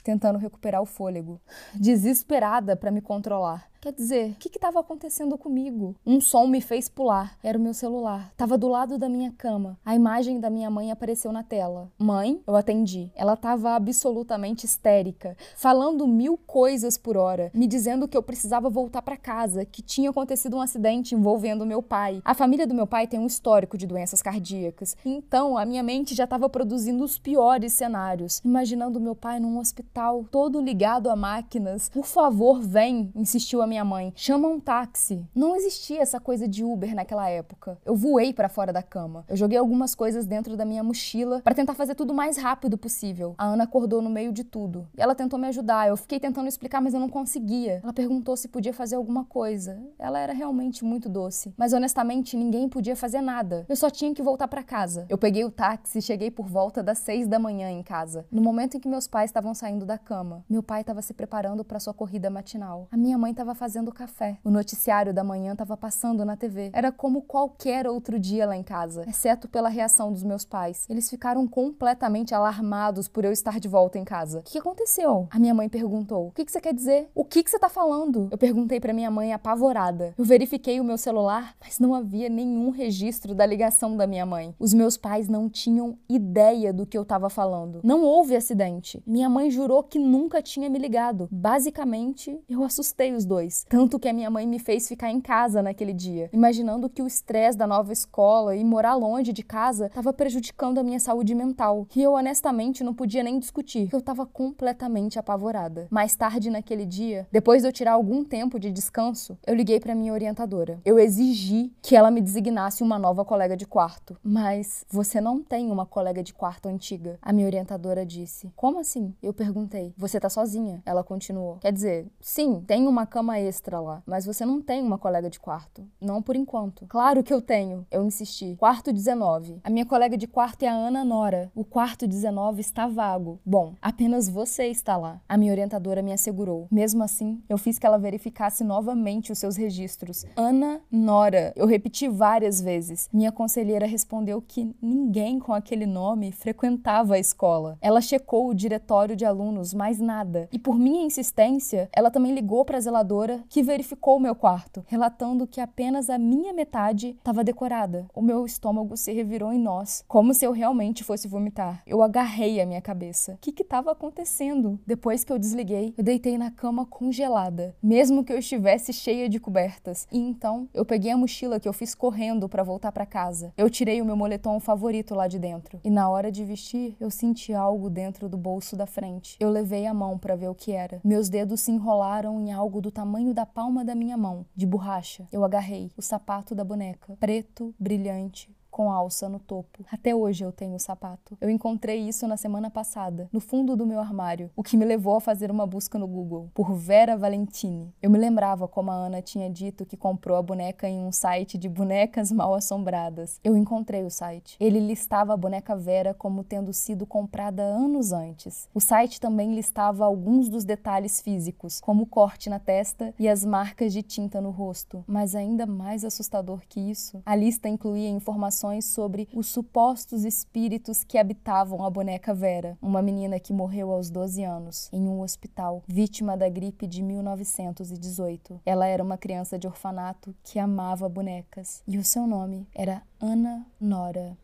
tentando 0.03 0.37
recuperar 0.37 0.81
o 0.81 0.85
fôlego, 0.85 1.39
desesperada 1.73 2.75
para 2.75 2.91
me 2.91 3.01
controlar. 3.01 3.70
Quer 3.81 3.93
dizer, 3.93 4.29
o 4.33 4.35
que 4.35 4.47
estava 4.47 4.79
acontecendo 4.79 5.35
comigo? 5.39 5.95
Um 6.05 6.21
som 6.21 6.45
me 6.45 6.61
fez 6.61 6.87
pular. 6.87 7.35
Era 7.41 7.57
o 7.57 7.61
meu 7.61 7.73
celular. 7.73 8.31
Tava 8.37 8.55
do 8.55 8.67
lado 8.67 8.95
da 8.95 9.09
minha 9.09 9.31
cama. 9.31 9.75
A 9.83 9.95
imagem 9.95 10.39
da 10.39 10.51
minha 10.51 10.69
mãe 10.69 10.91
apareceu 10.91 11.31
na 11.31 11.41
tela. 11.41 11.91
Mãe, 11.97 12.39
eu 12.45 12.55
atendi. 12.55 13.09
Ela 13.15 13.33
estava 13.33 13.71
absolutamente 13.71 14.67
histérica, 14.67 15.35
falando 15.55 16.07
mil 16.07 16.37
coisas 16.37 16.95
por 16.95 17.17
hora, 17.17 17.49
me 17.55 17.65
dizendo 17.65 18.07
que 18.07 18.15
eu 18.15 18.21
precisava 18.21 18.69
voltar 18.69 19.01
para 19.01 19.17
casa, 19.17 19.65
que 19.65 19.81
tinha 19.81 20.11
acontecido 20.11 20.57
um 20.57 20.61
acidente 20.61 21.15
envolvendo 21.15 21.65
meu 21.65 21.81
pai. 21.81 22.21
A 22.23 22.35
família 22.35 22.67
do 22.67 22.75
meu 22.75 22.85
pai 22.85 23.07
tem 23.07 23.19
um 23.19 23.25
histórico 23.25 23.79
de 23.79 23.87
doenças 23.87 24.21
cardíacas. 24.21 24.95
Então, 25.03 25.57
a 25.57 25.65
minha 25.65 25.81
mente 25.81 26.13
já 26.13 26.25
estava 26.25 26.47
produzindo 26.47 27.03
os 27.03 27.17
piores 27.17 27.73
cenários, 27.73 28.43
imaginando 28.45 28.99
meu 28.99 29.15
pai 29.15 29.39
num 29.39 29.57
hospital 29.57 30.23
todo 30.29 30.61
ligado 30.61 31.09
a 31.09 31.15
máquinas. 31.15 31.89
Por 31.89 32.05
favor, 32.05 32.61
vem, 32.61 33.11
insistiu 33.15 33.59
a 33.59 33.70
minha 33.71 33.85
mãe. 33.85 34.11
Chama 34.17 34.49
um 34.49 34.59
táxi. 34.59 35.25
Não 35.33 35.55
existia 35.55 36.01
essa 36.01 36.19
coisa 36.19 36.45
de 36.45 36.61
Uber 36.61 36.93
naquela 36.93 37.29
época. 37.29 37.77
Eu 37.85 37.95
voei 37.95 38.33
para 38.33 38.49
fora 38.49 38.73
da 38.73 38.83
cama. 38.83 39.23
Eu 39.29 39.37
joguei 39.37 39.57
algumas 39.57 39.95
coisas 39.95 40.25
dentro 40.25 40.57
da 40.57 40.65
minha 40.65 40.83
mochila 40.83 41.41
para 41.41 41.55
tentar 41.55 41.73
fazer 41.73 41.95
tudo 41.95 42.11
o 42.11 42.15
mais 42.15 42.37
rápido 42.37 42.77
possível. 42.77 43.33
A 43.37 43.45
Ana 43.45 43.63
acordou 43.63 44.01
no 44.01 44.09
meio 44.09 44.33
de 44.33 44.43
tudo. 44.43 44.89
E 44.97 45.01
ela 45.01 45.15
tentou 45.15 45.39
me 45.39 45.47
ajudar. 45.47 45.87
Eu 45.87 45.95
fiquei 45.95 46.19
tentando 46.19 46.49
explicar, 46.49 46.81
mas 46.81 46.93
eu 46.93 46.99
não 46.99 47.07
conseguia. 47.07 47.79
Ela 47.81 47.93
perguntou 47.93 48.35
se 48.35 48.49
podia 48.49 48.73
fazer 48.73 48.97
alguma 48.97 49.23
coisa. 49.23 49.81
Ela 49.97 50.19
era 50.19 50.33
realmente 50.33 50.83
muito 50.83 51.07
doce, 51.07 51.53
mas 51.55 51.71
honestamente 51.71 52.35
ninguém 52.35 52.67
podia 52.67 52.95
fazer 52.95 53.21
nada. 53.21 53.65
Eu 53.69 53.75
só 53.77 53.89
tinha 53.89 54.13
que 54.13 54.21
voltar 54.21 54.49
para 54.49 54.63
casa. 54.63 55.05
Eu 55.07 55.17
peguei 55.17 55.45
o 55.45 55.51
táxi 55.51 55.99
e 55.99 56.01
cheguei 56.01 56.29
por 56.29 56.45
volta 56.45 56.83
das 56.83 56.97
seis 56.97 57.25
da 57.25 57.39
manhã 57.39 57.69
em 57.69 57.81
casa. 57.81 58.25
No 58.29 58.41
momento 58.41 58.75
em 58.75 58.81
que 58.81 58.89
meus 58.89 59.07
pais 59.07 59.29
estavam 59.29 59.53
saindo 59.53 59.85
da 59.85 59.97
cama, 59.97 60.43
meu 60.49 60.61
pai 60.61 60.81
estava 60.81 61.01
se 61.01 61.13
preparando 61.13 61.63
para 61.63 61.79
sua 61.79 61.93
corrida 61.93 62.29
matinal. 62.29 62.89
A 62.91 62.97
minha 62.97 63.17
mãe 63.17 63.31
estava 63.31 63.55
fazendo 63.61 63.91
café. 63.91 64.39
O 64.43 64.49
noticiário 64.49 65.13
da 65.13 65.23
manhã 65.23 65.51
estava 65.51 65.77
passando 65.77 66.25
na 66.25 66.35
TV. 66.35 66.71
Era 66.73 66.91
como 66.91 67.21
qualquer 67.21 67.87
outro 67.87 68.19
dia 68.19 68.47
lá 68.47 68.57
em 68.57 68.63
casa, 68.63 69.05
exceto 69.07 69.47
pela 69.47 69.69
reação 69.69 70.11
dos 70.11 70.23
meus 70.23 70.43
pais. 70.43 70.87
Eles 70.89 71.07
ficaram 71.07 71.47
completamente 71.47 72.33
alarmados 72.33 73.07
por 73.07 73.23
eu 73.23 73.31
estar 73.31 73.59
de 73.59 73.67
volta 73.67 73.99
em 73.99 74.03
casa. 74.03 74.39
O 74.39 74.41
que 74.41 74.57
aconteceu? 74.57 75.27
A 75.29 75.37
minha 75.37 75.53
mãe 75.53 75.69
perguntou. 75.69 76.29
O 76.29 76.31
que, 76.31 76.43
que 76.43 76.51
você 76.51 76.59
quer 76.59 76.73
dizer? 76.73 77.11
O 77.13 77.23
que, 77.23 77.43
que 77.43 77.51
você 77.51 77.57
está 77.57 77.69
falando? 77.69 78.29
Eu 78.31 78.37
perguntei 78.39 78.79
para 78.79 78.93
minha 78.93 79.11
mãe 79.11 79.31
apavorada. 79.31 80.15
Eu 80.17 80.25
verifiquei 80.25 80.79
o 80.79 80.83
meu 80.83 80.97
celular, 80.97 81.55
mas 81.61 81.77
não 81.77 81.93
havia 81.93 82.29
nenhum 82.29 82.71
registro 82.71 83.35
da 83.35 83.45
ligação 83.45 83.95
da 83.95 84.07
minha 84.07 84.25
mãe. 84.25 84.55
Os 84.57 84.73
meus 84.73 84.97
pais 84.97 85.29
não 85.29 85.47
tinham 85.47 85.99
ideia 86.09 86.73
do 86.73 86.87
que 86.87 86.97
eu 86.97 87.03
estava 87.03 87.29
falando. 87.29 87.79
Não 87.83 88.01
houve 88.01 88.35
acidente. 88.35 89.03
Minha 89.05 89.29
mãe 89.29 89.51
jurou 89.51 89.83
que 89.83 89.99
nunca 89.99 90.41
tinha 90.41 90.67
me 90.67 90.79
ligado. 90.79 91.29
Basicamente, 91.31 92.39
eu 92.49 92.63
assustei 92.63 93.13
os 93.13 93.23
dois. 93.23 93.50
Tanto 93.67 93.99
que 93.99 94.07
a 94.07 94.13
minha 94.13 94.29
mãe 94.29 94.47
me 94.47 94.59
fez 94.59 94.87
ficar 94.87 95.09
em 95.09 95.21
casa 95.21 95.61
naquele 95.61 95.93
dia, 95.93 96.29
imaginando 96.33 96.89
que 96.89 97.01
o 97.01 97.07
estresse 97.07 97.57
da 97.57 97.67
nova 97.67 97.93
escola 97.93 98.55
e 98.55 98.63
morar 98.63 98.95
longe 98.95 99.33
de 99.33 99.43
casa 99.43 99.87
estava 99.87 100.13
prejudicando 100.13 100.79
a 100.79 100.83
minha 100.83 100.99
saúde 100.99 101.35
mental. 101.35 101.87
E 101.95 102.01
eu 102.01 102.13
honestamente 102.13 102.83
não 102.83 102.93
podia 102.93 103.23
nem 103.23 103.39
discutir, 103.39 103.89
eu 103.91 103.99
estava 103.99 104.25
completamente 104.25 105.19
apavorada. 105.19 105.87
Mais 105.89 106.15
tarde 106.15 106.49
naquele 106.49 106.85
dia, 106.85 107.27
depois 107.31 107.61
de 107.61 107.67
eu 107.67 107.73
tirar 107.73 107.93
algum 107.93 108.23
tempo 108.23 108.59
de 108.59 108.71
descanso, 108.71 109.37
eu 109.45 109.55
liguei 109.55 109.79
para 109.79 109.95
minha 109.95 110.13
orientadora. 110.13 110.79
Eu 110.85 110.97
exigi 110.97 111.71
que 111.81 111.95
ela 111.95 112.11
me 112.11 112.21
designasse 112.21 112.83
uma 112.83 112.97
nova 112.97 113.25
colega 113.25 113.57
de 113.57 113.65
quarto. 113.65 114.17
Mas 114.23 114.85
você 114.89 115.19
não 115.19 115.41
tem 115.41 115.71
uma 115.71 115.85
colega 115.85 116.23
de 116.23 116.33
quarto 116.33 116.67
antiga. 116.67 117.17
A 117.21 117.33
minha 117.33 117.47
orientadora 117.47 118.05
disse. 118.05 118.51
Como 118.55 118.79
assim? 118.79 119.13
Eu 119.21 119.33
perguntei. 119.33 119.93
Você 119.97 120.19
tá 120.19 120.29
sozinha? 120.29 120.81
Ela 120.85 121.03
continuou. 121.03 121.57
Quer 121.57 121.71
dizer, 121.71 122.07
sim, 122.19 122.63
tem 122.65 122.87
uma 122.87 123.05
cama 123.05 123.39
extra 123.41 123.79
lá, 123.79 124.03
mas 124.05 124.25
você 124.25 124.45
não 124.45 124.61
tem 124.61 124.81
uma 124.81 124.97
colega 124.97 125.29
de 125.29 125.39
quarto. 125.39 125.83
Não 125.99 126.21
por 126.21 126.35
enquanto. 126.35 126.85
Claro 126.87 127.23
que 127.23 127.33
eu 127.33 127.41
tenho. 127.41 127.85
Eu 127.89 128.05
insisti. 128.05 128.55
Quarto 128.57 128.93
19. 128.93 129.59
A 129.63 129.69
minha 129.69 129.85
colega 129.85 130.17
de 130.17 130.27
quarto 130.27 130.63
é 130.63 130.67
a 130.67 130.73
Ana 130.73 131.03
Nora. 131.03 131.51
O 131.55 131.63
quarto 131.63 132.07
19 132.07 132.61
está 132.61 132.87
vago. 132.87 133.39
Bom, 133.45 133.75
apenas 133.81 134.29
você 134.29 134.67
está 134.67 134.97
lá. 134.97 135.21
A 135.27 135.37
minha 135.37 135.51
orientadora 135.51 136.01
me 136.01 136.13
assegurou. 136.13 136.67
Mesmo 136.71 137.03
assim, 137.03 137.41
eu 137.49 137.57
fiz 137.57 137.77
que 137.77 137.85
ela 137.85 137.97
verificasse 137.97 138.63
novamente 138.63 139.31
os 139.31 139.39
seus 139.39 139.55
registros. 139.55 140.25
Ana 140.35 140.81
Nora. 140.91 141.53
Eu 141.55 141.65
repeti 141.65 142.07
várias 142.07 142.61
vezes. 142.61 143.09
Minha 143.11 143.31
conselheira 143.31 143.85
respondeu 143.85 144.41
que 144.41 144.75
ninguém 144.81 145.39
com 145.39 145.53
aquele 145.53 145.85
nome 145.85 146.31
frequentava 146.31 147.15
a 147.15 147.19
escola. 147.19 147.77
Ela 147.81 148.01
checou 148.01 148.49
o 148.49 148.53
diretório 148.53 149.15
de 149.15 149.25
alunos, 149.25 149.73
mais 149.73 149.99
nada. 149.99 150.49
E 150.51 150.59
por 150.59 150.77
minha 150.77 151.05
insistência, 151.05 151.89
ela 151.93 152.11
também 152.11 152.33
ligou 152.33 152.65
para 152.65 152.77
a 152.77 152.81
zeladora, 152.81 153.30
que 153.49 153.63
verificou 153.63 154.17
o 154.17 154.19
meu 154.19 154.35
quarto, 154.35 154.83
relatando 154.87 155.47
que 155.47 155.61
apenas 155.61 156.09
a 156.09 156.17
minha 156.17 156.53
metade 156.53 157.09
estava 157.09 157.43
decorada. 157.43 158.07
O 158.13 158.21
meu 158.21 158.45
estômago 158.45 158.95
se 158.97 159.11
revirou 159.11 159.51
em 159.51 159.59
nós, 159.59 160.03
como 160.07 160.33
se 160.33 160.45
eu 160.45 160.51
realmente 160.51 161.03
fosse 161.03 161.27
vomitar. 161.27 161.81
Eu 161.85 162.01
agarrei 162.01 162.61
a 162.61 162.65
minha 162.65 162.81
cabeça. 162.81 163.33
O 163.33 163.37
que 163.37 163.61
estava 163.61 163.91
acontecendo? 163.91 164.79
Depois 164.85 165.23
que 165.23 165.31
eu 165.31 165.39
desliguei, 165.39 165.93
eu 165.97 166.03
deitei 166.03 166.37
na 166.37 166.51
cama 166.51 166.85
congelada, 166.85 167.75
mesmo 167.81 168.23
que 168.23 168.33
eu 168.33 168.37
estivesse 168.37 168.93
cheia 168.93 169.29
de 169.29 169.39
cobertas. 169.39 170.07
E 170.11 170.19
então, 170.19 170.67
eu 170.73 170.85
peguei 170.85 171.11
a 171.11 171.17
mochila 171.17 171.59
que 171.59 171.67
eu 171.67 171.73
fiz 171.73 171.93
correndo 171.95 172.47
para 172.49 172.63
voltar 172.63 172.91
para 172.91 173.05
casa. 173.05 173.53
Eu 173.57 173.69
tirei 173.69 174.01
o 174.01 174.05
meu 174.05 174.15
moletom 174.15 174.59
favorito 174.59 175.15
lá 175.15 175.27
de 175.27 175.39
dentro. 175.39 175.79
E 175.83 175.89
na 175.89 176.09
hora 176.09 176.31
de 176.31 176.43
vestir, 176.43 176.95
eu 176.99 177.09
senti 177.09 177.53
algo 177.53 177.89
dentro 177.89 178.29
do 178.29 178.37
bolso 178.37 178.75
da 178.75 178.85
frente. 178.85 179.37
Eu 179.39 179.49
levei 179.49 179.85
a 179.85 179.93
mão 179.93 180.17
para 180.17 180.35
ver 180.35 180.49
o 180.49 180.55
que 180.55 180.71
era. 180.71 180.99
Meus 181.03 181.29
dedos 181.29 181.61
se 181.61 181.71
enrolaram 181.71 182.39
em 182.39 182.51
algo 182.51 182.81
do 182.81 182.91
tamanho 183.21 183.33
da 183.33 183.45
palma 183.45 183.85
da 183.85 183.93
minha 183.93 184.17
mão, 184.17 184.45
de 184.55 184.65
borracha. 184.65 185.27
Eu 185.31 185.45
agarrei 185.45 185.91
o 185.95 186.01
sapato 186.01 186.55
da 186.55 186.63
boneca, 186.63 187.15
preto, 187.19 187.73
brilhante, 187.79 188.49
com 188.71 188.89
alça 188.89 189.27
no 189.27 189.37
topo. 189.37 189.85
Até 189.91 190.15
hoje 190.15 190.43
eu 190.43 190.51
tenho 190.51 190.75
o 190.75 190.79
sapato. 190.79 191.37
Eu 191.41 191.49
encontrei 191.49 191.99
isso 191.99 192.25
na 192.27 192.37
semana 192.37 192.71
passada, 192.71 193.29
no 193.31 193.41
fundo 193.41 193.75
do 193.75 193.85
meu 193.85 193.99
armário, 193.99 194.49
o 194.55 194.63
que 194.63 194.77
me 194.77 194.85
levou 194.85 195.17
a 195.17 195.21
fazer 195.21 195.51
uma 195.51 195.67
busca 195.67 195.99
no 195.99 196.07
Google 196.07 196.49
por 196.53 196.73
Vera 196.73 197.17
Valentini. 197.17 197.93
Eu 198.01 198.09
me 198.09 198.17
lembrava 198.17 198.67
como 198.67 198.89
a 198.89 198.95
Ana 198.95 199.21
tinha 199.21 199.49
dito 199.49 199.85
que 199.85 199.97
comprou 199.97 200.37
a 200.37 200.41
boneca 200.41 200.87
em 200.87 200.99
um 201.05 201.11
site 201.11 201.57
de 201.57 201.67
bonecas 201.67 202.31
mal 202.31 202.55
assombradas. 202.55 203.39
Eu 203.43 203.57
encontrei 203.57 204.03
o 204.03 204.09
site. 204.09 204.55
Ele 204.59 204.79
listava 204.79 205.33
a 205.33 205.37
boneca 205.37 205.75
Vera 205.75 206.13
como 206.13 206.43
tendo 206.43 206.71
sido 206.71 207.05
comprada 207.05 207.61
anos 207.61 208.13
antes. 208.13 208.69
O 208.73 208.79
site 208.79 209.19
também 209.19 209.53
listava 209.53 210.05
alguns 210.05 210.47
dos 210.47 210.63
detalhes 210.63 211.19
físicos, 211.19 211.81
como 211.81 212.03
o 212.03 212.07
corte 212.07 212.49
na 212.49 212.59
testa 212.59 213.13
e 213.19 213.27
as 213.27 213.43
marcas 213.43 213.91
de 213.91 214.01
tinta 214.01 214.39
no 214.39 214.49
rosto. 214.49 215.03
Mas 215.05 215.35
ainda 215.35 215.65
mais 215.65 216.05
assustador 216.05 216.61
que 216.69 216.79
isso, 216.79 217.21
a 217.25 217.35
lista 217.35 217.67
incluía 217.67 218.09
informações 218.09 218.60
informações 218.61 218.85
sobre 218.85 219.27
os 219.33 219.47
supostos 219.47 220.23
espíritos 220.23 221.03
que 221.03 221.17
habitavam 221.17 221.83
a 221.83 221.89
boneca 221.89 222.33
Vera, 222.33 222.77
uma 222.81 223.01
menina 223.01 223.39
que 223.39 223.53
morreu 223.53 223.91
aos 223.91 224.09
12 224.09 224.43
anos 224.43 224.89
em 224.93 225.07
um 225.07 225.21
hospital, 225.21 225.83
vítima 225.87 226.37
da 226.37 226.47
gripe 226.47 226.85
de 226.85 227.01
1918. 227.01 228.61
Ela 228.65 228.85
era 228.85 229.03
uma 229.03 229.17
criança 229.17 229.57
de 229.57 229.67
orfanato 229.67 230.35
que 230.43 230.59
amava 230.59 231.09
bonecas 231.09 231.81
e 231.87 231.97
o 231.97 232.03
seu 232.03 232.27
nome 232.27 232.67
era 232.73 233.01
Ana 233.19 233.65
Nora. 233.79 234.37